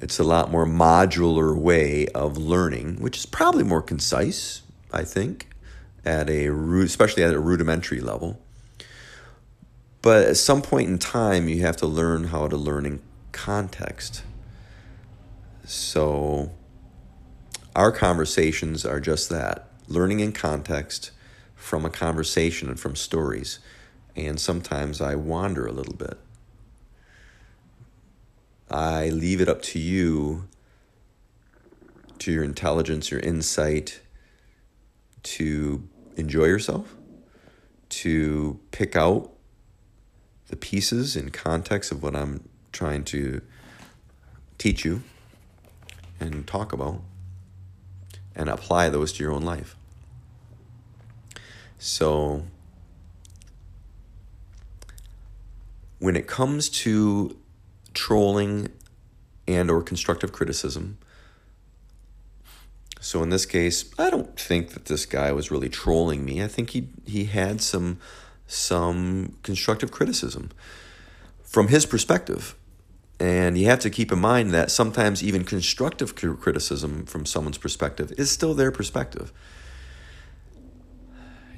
It's 0.00 0.18
a 0.18 0.24
lot 0.24 0.50
more 0.50 0.66
modular 0.66 1.56
way 1.56 2.08
of 2.08 2.36
learning, 2.36 3.00
which 3.00 3.18
is 3.18 3.26
probably 3.26 3.62
more 3.62 3.82
concise, 3.82 4.62
I 4.94 5.04
think, 5.04 5.48
at 6.04 6.30
a 6.30 6.48
especially 6.48 7.24
at 7.24 7.34
a 7.34 7.40
rudimentary 7.40 8.00
level. 8.00 8.40
But 10.00 10.26
at 10.26 10.36
some 10.36 10.62
point 10.62 10.88
in 10.88 10.98
time, 10.98 11.48
you 11.48 11.62
have 11.62 11.76
to 11.78 11.86
learn 11.86 12.24
how 12.24 12.46
to 12.46 12.56
learn 12.56 12.86
in 12.86 13.00
context. 13.32 14.22
So, 15.64 16.52
our 17.74 17.90
conversations 17.90 18.84
are 18.84 19.00
just 19.00 19.30
that 19.30 19.68
learning 19.88 20.20
in 20.20 20.32
context 20.32 21.10
from 21.54 21.84
a 21.84 21.90
conversation 21.90 22.68
and 22.68 22.78
from 22.78 22.94
stories. 22.94 23.58
And 24.14 24.38
sometimes 24.38 25.00
I 25.00 25.14
wander 25.14 25.66
a 25.66 25.72
little 25.72 25.94
bit. 25.94 26.18
I 28.70 29.08
leave 29.08 29.40
it 29.40 29.48
up 29.48 29.62
to 29.62 29.78
you, 29.78 30.48
to 32.18 32.32
your 32.32 32.44
intelligence, 32.44 33.10
your 33.10 33.20
insight, 33.20 34.00
to 35.24 35.86
enjoy 36.16 36.44
yourself, 36.44 36.94
to 37.88 38.60
pick 38.70 38.96
out 38.96 39.30
the 40.48 40.56
pieces 40.56 41.16
in 41.16 41.30
context 41.30 41.90
of 41.90 42.02
what 42.02 42.14
I'm 42.14 42.48
trying 42.72 43.04
to 43.04 43.40
teach 44.58 44.84
you 44.84 45.02
and 46.20 46.46
talk 46.46 46.72
about 46.72 47.00
and 48.34 48.48
apply 48.48 48.88
those 48.88 49.12
to 49.14 49.22
your 49.22 49.32
own 49.32 49.42
life. 49.42 49.76
So, 51.78 52.44
when 55.98 56.16
it 56.16 56.26
comes 56.26 56.68
to 56.70 57.36
trolling 57.94 58.68
and 59.46 59.70
or 59.70 59.82
constructive 59.82 60.32
criticism. 60.32 60.98
So 63.04 63.22
in 63.22 63.28
this 63.28 63.44
case, 63.44 63.84
I 63.98 64.08
don't 64.08 64.34
think 64.40 64.70
that 64.70 64.86
this 64.86 65.04
guy 65.04 65.30
was 65.30 65.50
really 65.50 65.68
trolling 65.68 66.24
me. 66.24 66.42
I 66.42 66.48
think 66.48 66.70
he 66.70 66.88
he 67.04 67.26
had 67.26 67.60
some 67.60 67.98
some 68.46 69.36
constructive 69.42 69.90
criticism 69.90 70.48
from 71.42 71.68
his 71.68 71.84
perspective. 71.84 72.56
And 73.20 73.58
you 73.58 73.66
have 73.66 73.80
to 73.80 73.90
keep 73.90 74.10
in 74.10 74.20
mind 74.20 74.52
that 74.52 74.70
sometimes 74.70 75.22
even 75.22 75.44
constructive 75.44 76.14
criticism 76.14 77.04
from 77.04 77.26
someone's 77.26 77.58
perspective 77.58 78.10
is 78.16 78.30
still 78.30 78.54
their 78.54 78.72
perspective. 78.72 79.34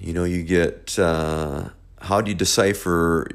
You 0.01 0.15
know, 0.15 0.25
you 0.25 0.43
get 0.43 0.99
uh, 0.99 1.69
how 2.01 2.23
do 2.23 2.33
you 2.33 2.37
decipher, 2.37 3.29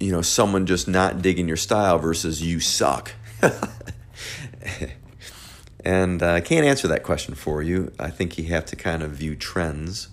you 0.00 0.10
know, 0.10 0.20
someone 0.20 0.66
just 0.66 0.88
not 0.88 1.22
digging 1.22 1.46
your 1.46 1.56
style 1.56 2.00
versus 2.00 2.42
you 2.42 2.58
suck? 2.58 3.12
and 5.84 6.22
uh, 6.22 6.32
I 6.32 6.40
can't 6.40 6.66
answer 6.66 6.88
that 6.88 7.02
question 7.02 7.34
for 7.34 7.62
you. 7.62 7.92
I 7.98 8.10
think 8.10 8.38
you 8.38 8.44
have 8.44 8.64
to 8.66 8.76
kind 8.76 9.02
of 9.02 9.12
view 9.12 9.36
trends. 9.36 10.08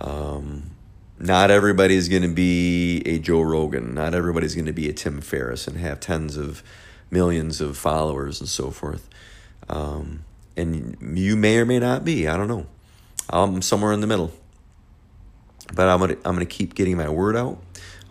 Um, 0.00 0.70
not 1.18 1.50
everybody's 1.50 2.08
going 2.08 2.22
to 2.22 2.28
be 2.28 3.02
a 3.06 3.18
Joe 3.18 3.42
Rogan. 3.42 3.94
Not 3.94 4.14
everybody's 4.14 4.54
going 4.54 4.66
to 4.66 4.72
be 4.72 4.88
a 4.88 4.92
Tim 4.92 5.20
Ferriss 5.20 5.68
and 5.68 5.76
have 5.76 6.00
tens 6.00 6.36
of 6.36 6.62
millions 7.10 7.60
of 7.60 7.76
followers 7.76 8.40
and 8.40 8.48
so 8.48 8.70
forth. 8.70 9.08
Um, 9.68 10.24
and 10.56 10.96
you 11.18 11.36
may 11.36 11.58
or 11.58 11.66
may 11.66 11.78
not 11.78 12.04
be. 12.04 12.26
I 12.26 12.36
don't 12.36 12.48
know. 12.48 12.66
I'm 13.28 13.62
somewhere 13.62 13.92
in 13.92 14.00
the 14.00 14.06
middle. 14.06 14.32
But 15.72 15.88
I'm 15.88 16.00
gonna 16.00 16.16
I'm 16.24 16.34
gonna 16.34 16.46
keep 16.46 16.74
getting 16.74 16.96
my 16.96 17.08
word 17.08 17.36
out. 17.36 17.62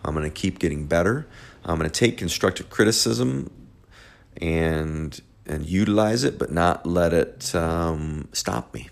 I'm 0.02 0.14
gonna 0.14 0.30
keep 0.30 0.58
getting 0.58 0.86
better. 0.86 1.26
I'm 1.64 1.76
gonna 1.76 1.90
take 1.90 2.16
constructive 2.16 2.70
criticism 2.70 3.50
and 4.40 5.20
and 5.50 5.66
utilize 5.66 6.24
it, 6.24 6.38
but 6.38 6.52
not 6.52 6.86
let 6.86 7.12
it 7.12 7.54
um, 7.54 8.28
stop 8.32 8.72
me. 8.72 8.88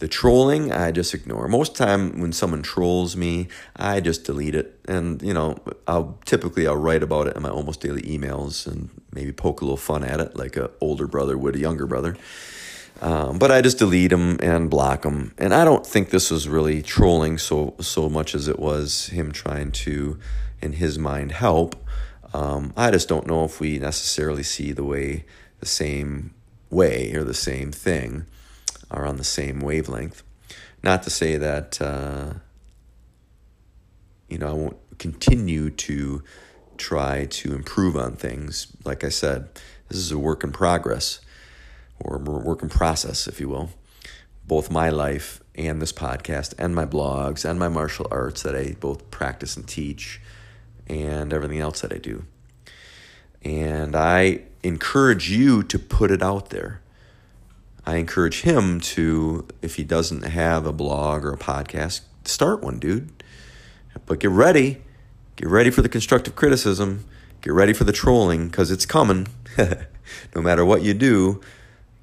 The 0.00 0.08
trolling, 0.08 0.72
I 0.72 0.90
just 0.90 1.14
ignore. 1.14 1.46
Most 1.46 1.76
time 1.76 2.20
when 2.20 2.32
someone 2.32 2.62
trolls 2.62 3.16
me, 3.16 3.48
I 3.76 4.00
just 4.00 4.24
delete 4.24 4.54
it. 4.54 4.80
And, 4.88 5.22
you 5.22 5.32
know, 5.32 5.58
I'll 5.86 6.18
typically 6.24 6.66
I'll 6.66 6.76
write 6.76 7.02
about 7.02 7.28
it 7.28 7.36
in 7.36 7.42
my 7.42 7.48
almost 7.48 7.80
daily 7.80 8.02
emails 8.02 8.66
and 8.66 8.90
maybe 9.12 9.32
poke 9.32 9.60
a 9.60 9.64
little 9.64 9.76
fun 9.76 10.02
at 10.02 10.20
it 10.20 10.36
like 10.36 10.56
an 10.56 10.68
older 10.80 11.06
brother 11.06 11.38
would 11.38 11.54
a 11.54 11.60
younger 11.60 11.86
brother. 11.86 12.16
Um, 13.00 13.38
but 13.38 13.50
I 13.50 13.60
just 13.60 13.78
delete 13.78 14.10
them 14.10 14.38
and 14.42 14.68
block 14.70 15.02
them. 15.02 15.32
And 15.38 15.54
I 15.54 15.64
don't 15.64 15.86
think 15.86 16.10
this 16.10 16.30
was 16.30 16.48
really 16.48 16.82
trolling 16.82 17.38
so 17.38 17.74
so 17.80 18.08
much 18.08 18.34
as 18.34 18.48
it 18.48 18.58
was 18.58 19.06
him 19.06 19.32
trying 19.32 19.72
to, 19.72 20.18
in 20.60 20.74
his 20.74 20.98
mind, 20.98 21.32
help. 21.32 21.76
Um, 22.34 22.72
I 22.76 22.90
just 22.90 23.08
don't 23.08 23.28
know 23.28 23.44
if 23.44 23.60
we 23.60 23.78
necessarily 23.78 24.42
see 24.42 24.72
the 24.72 24.82
way 24.82 25.24
the 25.60 25.66
same 25.66 26.34
way 26.68 27.14
or 27.14 27.22
the 27.22 27.32
same 27.32 27.70
thing 27.70 28.26
are 28.90 29.06
on 29.06 29.18
the 29.18 29.24
same 29.24 29.60
wavelength. 29.60 30.24
Not 30.82 31.04
to 31.04 31.10
say 31.10 31.36
that, 31.36 31.80
uh, 31.80 32.34
you 34.28 34.38
know, 34.38 34.48
I 34.48 34.52
won't 34.52 34.98
continue 34.98 35.70
to 35.70 36.24
try 36.76 37.26
to 37.26 37.54
improve 37.54 37.96
on 37.96 38.16
things. 38.16 38.66
Like 38.84 39.04
I 39.04 39.10
said, 39.10 39.48
this 39.88 39.98
is 39.98 40.10
a 40.10 40.18
work 40.18 40.42
in 40.42 40.50
progress 40.50 41.20
or 42.00 42.16
a 42.16 42.18
work 42.18 42.62
in 42.62 42.68
process, 42.68 43.28
if 43.28 43.38
you 43.38 43.48
will. 43.48 43.70
Both 44.44 44.72
my 44.72 44.90
life 44.90 45.40
and 45.54 45.80
this 45.80 45.92
podcast 45.92 46.52
and 46.58 46.74
my 46.74 46.84
blogs 46.84 47.48
and 47.48 47.60
my 47.60 47.68
martial 47.68 48.08
arts 48.10 48.42
that 48.42 48.56
I 48.56 48.74
both 48.80 49.08
practice 49.12 49.56
and 49.56 49.68
teach 49.68 50.20
and 50.86 51.32
everything 51.32 51.58
else 51.58 51.80
that 51.80 51.92
I 51.92 51.98
do. 51.98 52.24
And 53.42 53.94
I 53.94 54.42
encourage 54.62 55.30
you 55.30 55.62
to 55.64 55.78
put 55.78 56.10
it 56.10 56.22
out 56.22 56.50
there. 56.50 56.80
I 57.86 57.96
encourage 57.96 58.42
him 58.42 58.80
to, 58.80 59.46
if 59.60 59.76
he 59.76 59.84
doesn't 59.84 60.22
have 60.22 60.64
a 60.64 60.72
blog 60.72 61.24
or 61.24 61.34
a 61.34 61.38
podcast, 61.38 62.00
start 62.24 62.62
one, 62.62 62.78
dude. 62.78 63.10
But 64.06 64.20
get 64.20 64.30
ready. 64.30 64.82
Get 65.36 65.48
ready 65.48 65.70
for 65.70 65.82
the 65.82 65.88
constructive 65.88 66.34
criticism. 66.34 67.04
Get 67.42 67.52
ready 67.52 67.74
for 67.74 67.84
the 67.84 67.92
trolling 67.92 68.48
because 68.48 68.70
it's 68.70 68.86
coming. 68.86 69.28
no 69.58 70.40
matter 70.40 70.64
what 70.64 70.82
you 70.82 70.94
do, 70.94 71.40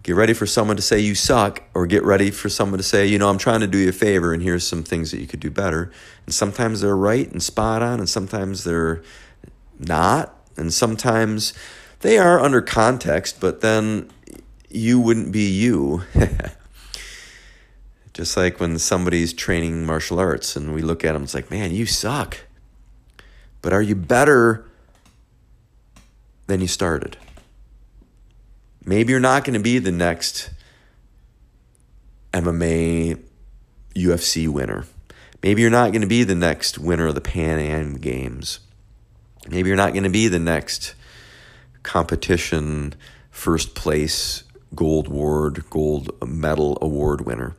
get 0.04 0.16
ready 0.16 0.34
for 0.34 0.46
someone 0.46 0.76
to 0.76 0.82
say 0.82 1.00
you 1.00 1.14
suck 1.14 1.62
or 1.74 1.86
get 1.86 2.04
ready 2.04 2.32
for 2.32 2.50
someone 2.50 2.78
to 2.78 2.84
say, 2.84 3.06
you 3.06 3.20
know, 3.20 3.30
I'm 3.30 3.38
trying 3.38 3.60
to 3.60 3.68
do 3.68 3.78
you 3.78 3.90
a 3.90 3.94
favor 3.94 4.34
and 4.34 4.42
here's 4.42 4.66
some 4.66 4.84
things 4.84 5.12
that 5.12 5.20
you 5.20 5.28
could 5.28 5.40
do 5.40 5.52
better. 5.52 5.92
And 6.26 6.34
sometimes 6.34 6.82
they're 6.82 6.98
right 6.98 7.30
and 7.32 7.42
spot 7.42 7.82
on 7.82 8.00
and 8.00 8.10
sometimes 8.10 8.64
they're 8.64 9.04
not. 9.80 10.36
And 10.58 10.74
sometimes 10.74 11.54
they 12.02 12.18
are 12.18 12.40
under 12.40 12.62
context, 12.62 13.40
but 13.40 13.62
then 13.62 14.10
you 14.70 15.00
wouldn't 15.00 15.32
be 15.32 15.50
you. 15.50 16.04
Just 18.14 18.36
like 18.36 18.60
when 18.60 18.78
somebody's 18.78 19.34
training 19.34 19.86
martial 19.86 20.20
arts 20.20 20.56
and 20.56 20.74
we 20.74 20.82
look 20.82 21.06
at 21.06 21.14
them, 21.14 21.24
it's 21.24 21.34
like, 21.34 21.50
man, 21.50 21.72
you 21.72 21.86
suck. 21.86 22.38
But 23.62 23.72
are 23.72 23.82
you 23.82 23.96
better 23.96 24.66
than 26.48 26.60
you 26.60 26.68
started? 26.68 27.18
Maybe 28.84 29.12
you're 29.12 29.20
not 29.20 29.44
going 29.44 29.54
to 29.54 29.64
be 29.64 29.78
the 29.80 29.92
next 29.92 30.50
MMA 32.34 33.22
UFC 33.96 34.48
winner. 34.48 34.86
Maybe 35.44 35.62
you're 35.62 35.72
not 35.72 35.92
going 35.92 36.02
to 36.02 36.08
be 36.08 36.24
the 36.24 36.36
next 36.36 36.78
winner 36.78 37.08
of 37.08 37.16
the 37.16 37.22
Pan 37.22 37.60
Am 37.60 37.98
Games. 37.98 38.60
Maybe 39.48 39.70
you're 39.70 39.78
not 39.78 39.94
going 39.94 40.04
to 40.04 40.10
be 40.10 40.28
the 40.28 40.40
next 40.40 40.96
competition 41.84 42.94
first 43.30 43.76
place 43.76 44.44
gold 44.74 45.08
award, 45.08 45.70
gold 45.70 46.12
medal 46.28 46.78
award 46.82 47.22
winner. 47.22 47.56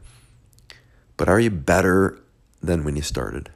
But 1.17 1.29
are 1.29 1.41
you 1.41 1.51
better 1.51 2.19
than 2.63 2.85
when 2.85 2.97
you 2.97 3.03
started? 3.03 3.51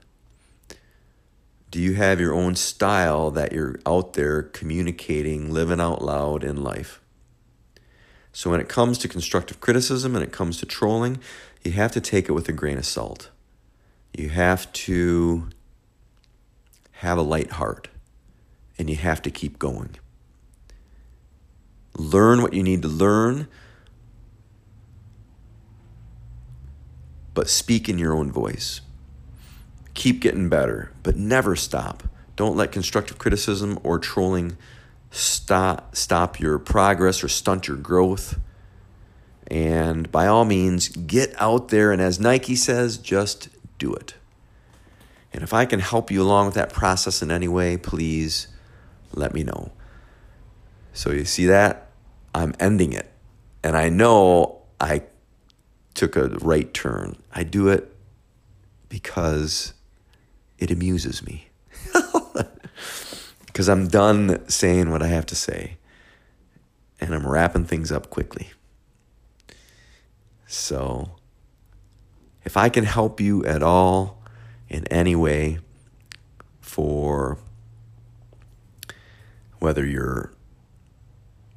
Do 1.71 1.81
you 1.81 1.95
have 1.95 2.21
your 2.21 2.35
own 2.35 2.55
style 2.55 3.31
that 3.33 3.53
you're 3.53 3.79
out 3.87 4.13
there 4.13 4.43
communicating, 4.43 5.53
living 5.53 5.81
out 5.81 6.03
loud 6.03 6.45
in 6.45 6.63
life? 6.63 7.01
So 8.37 8.51
when 8.51 8.61
it 8.61 8.69
comes 8.69 8.99
to 8.99 9.09
constructive 9.09 9.63
criticism 9.63 10.15
and 10.15 10.23
it 10.23 10.31
comes 10.31 10.59
to 10.59 10.67
trolling, 10.67 11.21
you 11.65 11.73
have 11.73 11.91
to 11.93 12.03
take 12.03 12.29
it 12.29 12.33
with 12.33 12.51
a 12.51 12.53
grain 12.53 12.77
of 12.77 12.85
salt. 12.85 13.31
You 14.15 14.29
have 14.29 14.71
to 14.75 15.49
have 17.01 17.17
a 17.17 17.23
light 17.23 17.53
heart 17.53 17.89
and 18.77 18.91
you 18.91 18.97
have 18.97 19.23
to 19.23 19.31
keep 19.31 19.59
going. 19.59 19.97
Learn 21.97 22.43
what 22.43 22.53
you 22.53 22.63
need 22.63 22.83
to 22.83 22.89
learn, 22.89 23.49
but 27.33 27.49
speak 27.49 27.89
in 27.89 27.97
your 27.97 28.13
own 28.13 28.31
voice. 28.31 28.83
Keep 29.95 30.21
getting 30.21 30.51
better, 30.51 30.93
but 31.03 31.17
never 31.17 31.57
stop. 31.57 32.03
Don't 32.37 32.55
let 32.55 32.71
constructive 32.71 33.17
criticism 33.17 33.79
or 33.83 33.99
trolling 33.99 34.59
stop 35.11 35.95
stop 35.97 36.41
your 36.41 36.59
progress 36.59 37.23
or 37.23 37.29
stunt 37.29 37.69
your 37.69 37.77
growth. 37.77 38.39
And 39.49 40.11
by 40.11 40.27
all 40.27 40.45
means, 40.45 40.89
get 40.89 41.35
out 41.41 41.69
there 41.69 41.93
and 41.93 42.03
as 42.03 42.19
Nike 42.19 42.57
says, 42.57 42.99
just 42.99 43.49
do 43.79 43.95
it. 43.95 44.15
And 45.33 45.43
if 45.43 45.53
I 45.53 45.67
can 45.67 45.81
help 45.81 46.11
you 46.11 46.23
along 46.23 46.47
with 46.47 46.55
that 46.55 46.73
process 46.73 47.23
in 47.23 47.31
any 47.31 47.49
way, 47.49 47.77
please 47.77 48.49
let 49.13 49.35
me 49.35 49.43
know. 49.43 49.73
So 50.93 51.11
you 51.13 51.25
see 51.25 51.47
that? 51.47 51.91
I'm 52.35 52.55
ending 52.59 52.93
it. 52.93 53.11
And 53.63 53.77
I 53.77 53.89
know 53.89 54.63
I 54.81 55.03
took 55.95 56.17
a 56.17 56.29
right 56.41 56.73
turn. 56.73 57.17
I 57.35 57.43
do 57.43 57.69
it 57.69 57.95
because 58.89 59.75
it 60.59 60.71
amuses 60.71 61.25
me. 61.25 61.46
Because 63.57 63.71
I'm 63.71 63.89
done 63.89 64.47
saying 64.51 64.91
what 64.91 65.03
I 65.03 65.07
have 65.07 65.25
to 65.25 65.35
say. 65.35 65.79
And 67.01 67.15
I'm 67.15 67.27
wrapping 67.27 67.65
things 67.65 67.91
up 67.91 68.11
quickly. 68.11 68.51
So, 70.47 71.13
if 72.45 72.59
I 72.59 72.69
can 72.69 72.85
help 72.85 73.19
you 73.19 73.47
at 73.47 73.63
all 73.63 74.23
in 74.69 74.87
any 74.89 75.17
way 75.17 75.61
for 76.61 77.39
whether 79.59 79.87
you're 79.87 80.35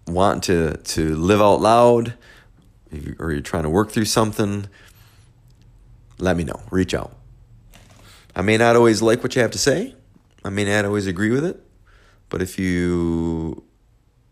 want 0.08 0.44
to 0.46 0.78
to 0.78 1.16
live 1.18 1.42
out 1.42 1.60
loud 1.60 2.14
or 3.20 3.34
you're 3.34 3.42
trying 3.42 3.64
to 3.64 3.70
work 3.70 3.92
through 3.92 4.06
something, 4.06 4.70
let 6.18 6.38
me 6.38 6.46
know. 6.46 6.62
Reach 6.72 6.94
out. 6.94 7.14
I 8.38 8.42
may 8.42 8.56
not 8.56 8.78
always 8.78 9.02
like 9.02 9.22
what 9.22 9.36
you 9.36 9.42
have 9.42 9.52
to 9.52 9.58
say. 9.58 9.96
I 10.46 10.50
may 10.50 10.64
not 10.64 10.86
always 10.86 11.06
agree 11.06 11.32
with 11.32 11.44
it. 11.44 11.66
But 12.30 12.42
if 12.42 12.58
you 12.60 13.64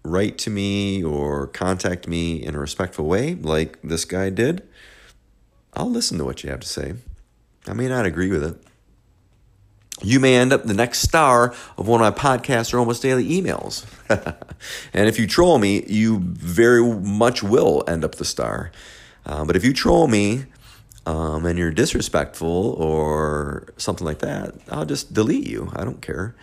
write 0.03 0.37
to 0.39 0.49
me 0.49 1.03
or 1.03 1.47
contact 1.47 2.07
me 2.07 2.43
in 2.43 2.55
a 2.55 2.59
respectful 2.59 3.05
way, 3.05 3.35
like 3.35 3.81
this 3.81 4.05
guy 4.05 4.29
did, 4.29 4.67
I'll 5.73 5.89
listen 5.89 6.17
to 6.19 6.25
what 6.25 6.43
you 6.43 6.49
have 6.49 6.61
to 6.61 6.67
say. 6.67 6.93
I 7.67 7.73
may 7.73 7.87
not 7.87 8.05
agree 8.05 8.29
with 8.29 8.43
it 8.43 8.63
you 10.03 10.19
may 10.19 10.35
end 10.35 10.53
up 10.53 10.63
the 10.63 10.73
next 10.73 10.99
star 10.99 11.53
of 11.77 11.87
one 11.87 12.01
of 12.01 12.15
my 12.15 12.37
podcasts 12.37 12.73
or 12.73 12.79
almost 12.79 13.01
daily 13.01 13.27
emails. 13.29 13.85
and 14.93 15.07
if 15.07 15.17
you 15.17 15.25
troll 15.25 15.57
me, 15.57 15.83
you 15.87 16.19
very 16.19 16.83
much 16.83 17.41
will 17.41 17.83
end 17.87 18.05
up 18.05 18.15
the 18.15 18.25
star. 18.25 18.71
Uh, 19.25 19.43
but 19.43 19.55
if 19.55 19.65
you 19.65 19.73
troll 19.73 20.07
me 20.07 20.45
um, 21.05 21.45
and 21.45 21.57
you're 21.57 21.71
disrespectful 21.71 22.73
or 22.73 23.67
something 23.77 24.05
like 24.05 24.19
that, 24.19 24.55
I'll 24.69 24.85
just 24.85 25.13
delete 25.13 25.47
you. 25.47 25.71
I 25.75 25.83
don't 25.83 26.01
care. 26.01 26.35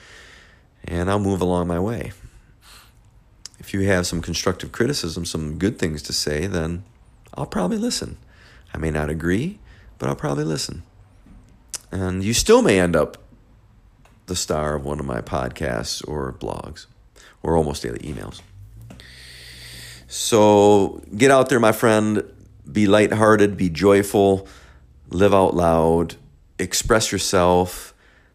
And 0.86 1.10
I'll 1.10 1.18
move 1.18 1.40
along 1.40 1.66
my 1.66 1.80
way. 1.80 2.12
If 3.58 3.72
you 3.72 3.80
have 3.82 4.06
some 4.06 4.20
constructive 4.20 4.72
criticism, 4.72 5.24
some 5.24 5.58
good 5.58 5.78
things 5.78 6.02
to 6.02 6.12
say, 6.12 6.46
then 6.46 6.84
I'll 7.34 7.46
probably 7.46 7.78
listen. 7.78 8.18
I 8.74 8.78
may 8.78 8.90
not 8.90 9.08
agree, 9.08 9.58
but 9.98 10.08
I'll 10.08 10.16
probably 10.16 10.44
listen. 10.44 10.82
And 11.90 12.22
you 12.22 12.34
still 12.34 12.60
may 12.60 12.78
end 12.78 12.94
up 12.94 13.18
the 14.26 14.36
star 14.36 14.74
of 14.74 14.84
one 14.84 15.00
of 15.00 15.06
my 15.06 15.20
podcasts 15.20 16.06
or 16.06 16.32
blogs 16.32 16.86
or 17.42 17.56
almost 17.56 17.82
daily 17.82 18.00
emails. 18.00 18.40
So 20.08 21.02
get 21.16 21.30
out 21.30 21.48
there, 21.48 21.60
my 21.60 21.72
friend. 21.72 22.22
Be 22.70 22.86
lighthearted, 22.86 23.56
be 23.56 23.68
joyful, 23.68 24.48
live 25.10 25.34
out 25.34 25.54
loud, 25.54 26.16
express 26.58 27.12
yourself, 27.12 27.93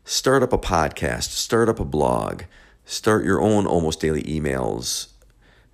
start 0.10 0.42
up 0.42 0.52
a 0.52 0.58
podcast, 0.58 1.30
start 1.30 1.70
up 1.70 1.80
a 1.80 1.86
blog, 1.86 2.42
start 2.84 3.24
your 3.24 3.40
own 3.40 3.68
almost 3.68 4.00
daily 4.00 4.24
emails 4.24 5.10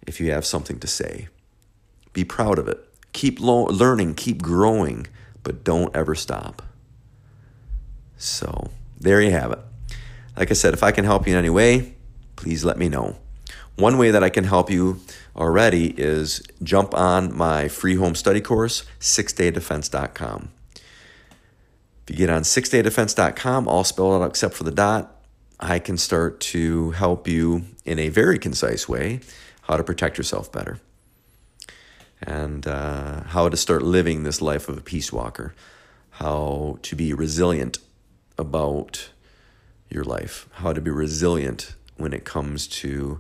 if 0.06 0.20
you 0.20 0.30
have 0.30 0.46
something 0.46 0.78
to 0.78 0.88
say. 0.88 1.30
Be 2.12 2.26
proud 2.26 2.60
of 2.60 2.68
it. 2.68 2.86
Keep 3.14 3.40
lo- 3.40 3.68
learning, 3.68 4.16
keep 4.16 4.42
growing, 4.42 5.08
but 5.42 5.64
don't 5.64 5.96
ever 5.96 6.16
stop. 6.16 6.62
So, 8.18 8.72
there 9.00 9.22
you 9.22 9.32
have 9.32 9.54
it. 9.54 9.60
Like 10.36 10.52
I 10.52 10.54
said, 10.54 10.74
if 10.74 10.84
I 10.84 10.92
can 10.92 11.06
help 11.06 11.26
you 11.26 11.32
in 11.32 11.40
any 11.40 11.50
way, 11.50 11.94
please 12.36 12.66
let 12.66 12.78
me 12.78 12.90
know. 12.90 13.16
One 13.78 13.98
way 13.98 14.12
that 14.12 14.24
I 14.24 14.30
can 14.30 14.44
help 14.44 14.70
you 14.70 15.00
already 15.34 15.92
is 15.98 16.44
jump 16.62 16.94
on 16.94 17.34
my 17.34 17.70
free 17.70 17.96
home 17.96 18.16
study 18.16 18.42
course, 18.42 18.84
sixdaydefense.com. 19.00 20.50
If 22.08 22.12
you 22.12 22.18
get 22.18 22.30
on 22.30 22.44
sixdaydefense.com, 22.44 23.68
all 23.68 23.84
spelled 23.84 24.22
out 24.22 24.30
except 24.30 24.54
for 24.54 24.64
the 24.64 24.72
dot, 24.72 25.12
I 25.60 25.80
can 25.80 25.98
start 25.98 26.40
to 26.42 26.92
help 26.92 27.28
you 27.28 27.64
in 27.84 27.98
a 27.98 28.10
very 28.10 28.38
concise 28.38 28.88
way 28.88 29.22
how 29.64 29.76
to 29.76 29.84
protect 29.84 30.18
yourself 30.20 30.52
better 30.52 30.80
and 32.22 32.68
uh, 32.68 33.24
how 33.24 33.50
to 33.50 33.58
start 33.58 33.82
living 33.82 34.22
this 34.22 34.40
life 34.40 34.70
of 34.70 34.78
a 34.78 34.82
peace 34.82 35.12
walker, 35.12 35.56
how 36.12 36.78
to 36.84 36.96
be 36.96 37.12
resilient 37.12 37.80
about 38.38 39.10
your 39.90 40.04
life, 40.04 40.48
how 40.54 40.74
to 40.74 40.82
be 40.82 40.92
resilient 40.92 41.74
when 41.98 42.14
it 42.14 42.24
comes 42.24 42.68
to 42.68 43.20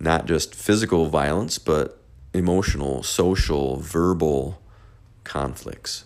not 0.00 0.24
just 0.24 0.54
physical 0.54 1.06
violence, 1.06 1.58
but 1.58 2.00
emotional, 2.32 3.02
social, 3.02 3.76
verbal 3.76 4.62
conflicts. 5.24 6.05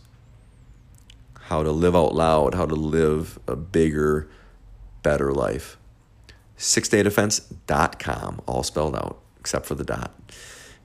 How 1.50 1.64
to 1.64 1.72
live 1.72 1.96
out 1.96 2.14
loud, 2.14 2.54
how 2.54 2.64
to 2.64 2.76
live 2.76 3.40
a 3.48 3.56
bigger, 3.56 4.28
better 5.02 5.32
life. 5.32 5.78
SixDayDefense.com, 6.56 8.40
all 8.46 8.62
spelled 8.62 8.94
out, 8.94 9.18
except 9.40 9.66
for 9.66 9.74
the 9.74 9.82
dot. 9.82 10.14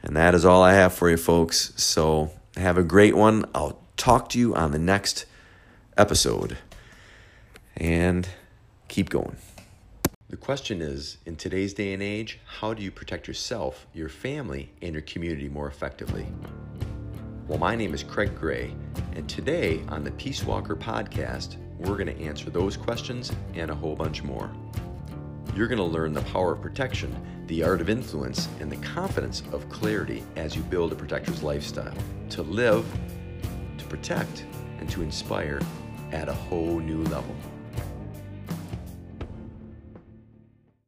And 0.01 0.15
that 0.15 0.34
is 0.34 0.43
all 0.43 0.63
I 0.63 0.73
have 0.73 0.91
for 0.91 1.08
you, 1.08 1.17
folks. 1.17 1.71
So 1.75 2.32
have 2.58 2.80
a 2.80 2.84
great 2.84 3.15
one. 3.15 3.45
I'll 3.54 3.80
talk 3.95 4.28
to 4.30 4.39
you 4.39 4.56
on 4.56 4.71
the 4.71 4.80
next 4.80 5.28
episode. 5.99 6.58
And 7.78 8.28
keep 8.88 9.12
going. 9.12 9.38
The 10.32 10.38
question 10.38 10.82
is 10.82 11.19
in 11.28 11.36
today's 11.36 11.75
day 11.75 11.93
and 11.93 12.01
age, 12.01 12.39
how 12.43 12.73
do 12.73 12.82
you 12.82 12.89
protect 12.89 13.28
yourself, 13.28 13.86
your 13.93 14.10
family, 14.10 14.71
and 14.82 14.93
your 14.93 15.04
community 15.04 15.47
more 15.47 15.67
effectively? 15.67 16.25
Well, 17.48 17.60
my 17.60 17.76
name 17.76 17.94
is 17.94 18.02
Craig 18.02 18.36
Gray, 18.36 18.74
and 19.14 19.30
today 19.30 19.84
on 19.90 20.04
the 20.04 20.10
Peace 20.14 20.44
Walker 20.44 20.76
podcast, 20.76 21.58
we're 21.78 21.96
going 21.96 22.08
to 22.08 22.20
answer 22.20 22.50
those 22.50 22.76
questions 22.76 23.32
and 23.54 23.70
a 23.70 23.76
whole 23.76 23.96
bunch 23.96 24.24
more. 24.24 24.50
You're 25.56 25.68
going 25.68 25.78
to 25.78 25.84
learn 25.84 26.14
the 26.14 26.24
power 26.24 26.54
of 26.54 26.64
protection, 26.64 27.16
the 27.46 27.62
art 27.62 27.82
of 27.82 27.90
influence, 27.90 28.50
and 28.60 28.72
the 28.72 28.78
confidence 28.78 29.44
of 29.52 29.70
clarity 29.70 30.24
as 30.36 30.56
you 30.56 30.64
build 30.64 30.92
a 30.92 30.96
protector's 30.96 31.44
lifestyle 31.44 31.94
to 32.32 32.42
live, 32.42 32.84
to 33.78 33.86
protect, 33.86 34.44
and 34.80 34.90
to 34.90 35.04
inspire 35.04 35.62
at 36.12 36.28
a 36.28 36.34
whole 36.34 36.80
new 36.80 37.04
level. 37.04 37.36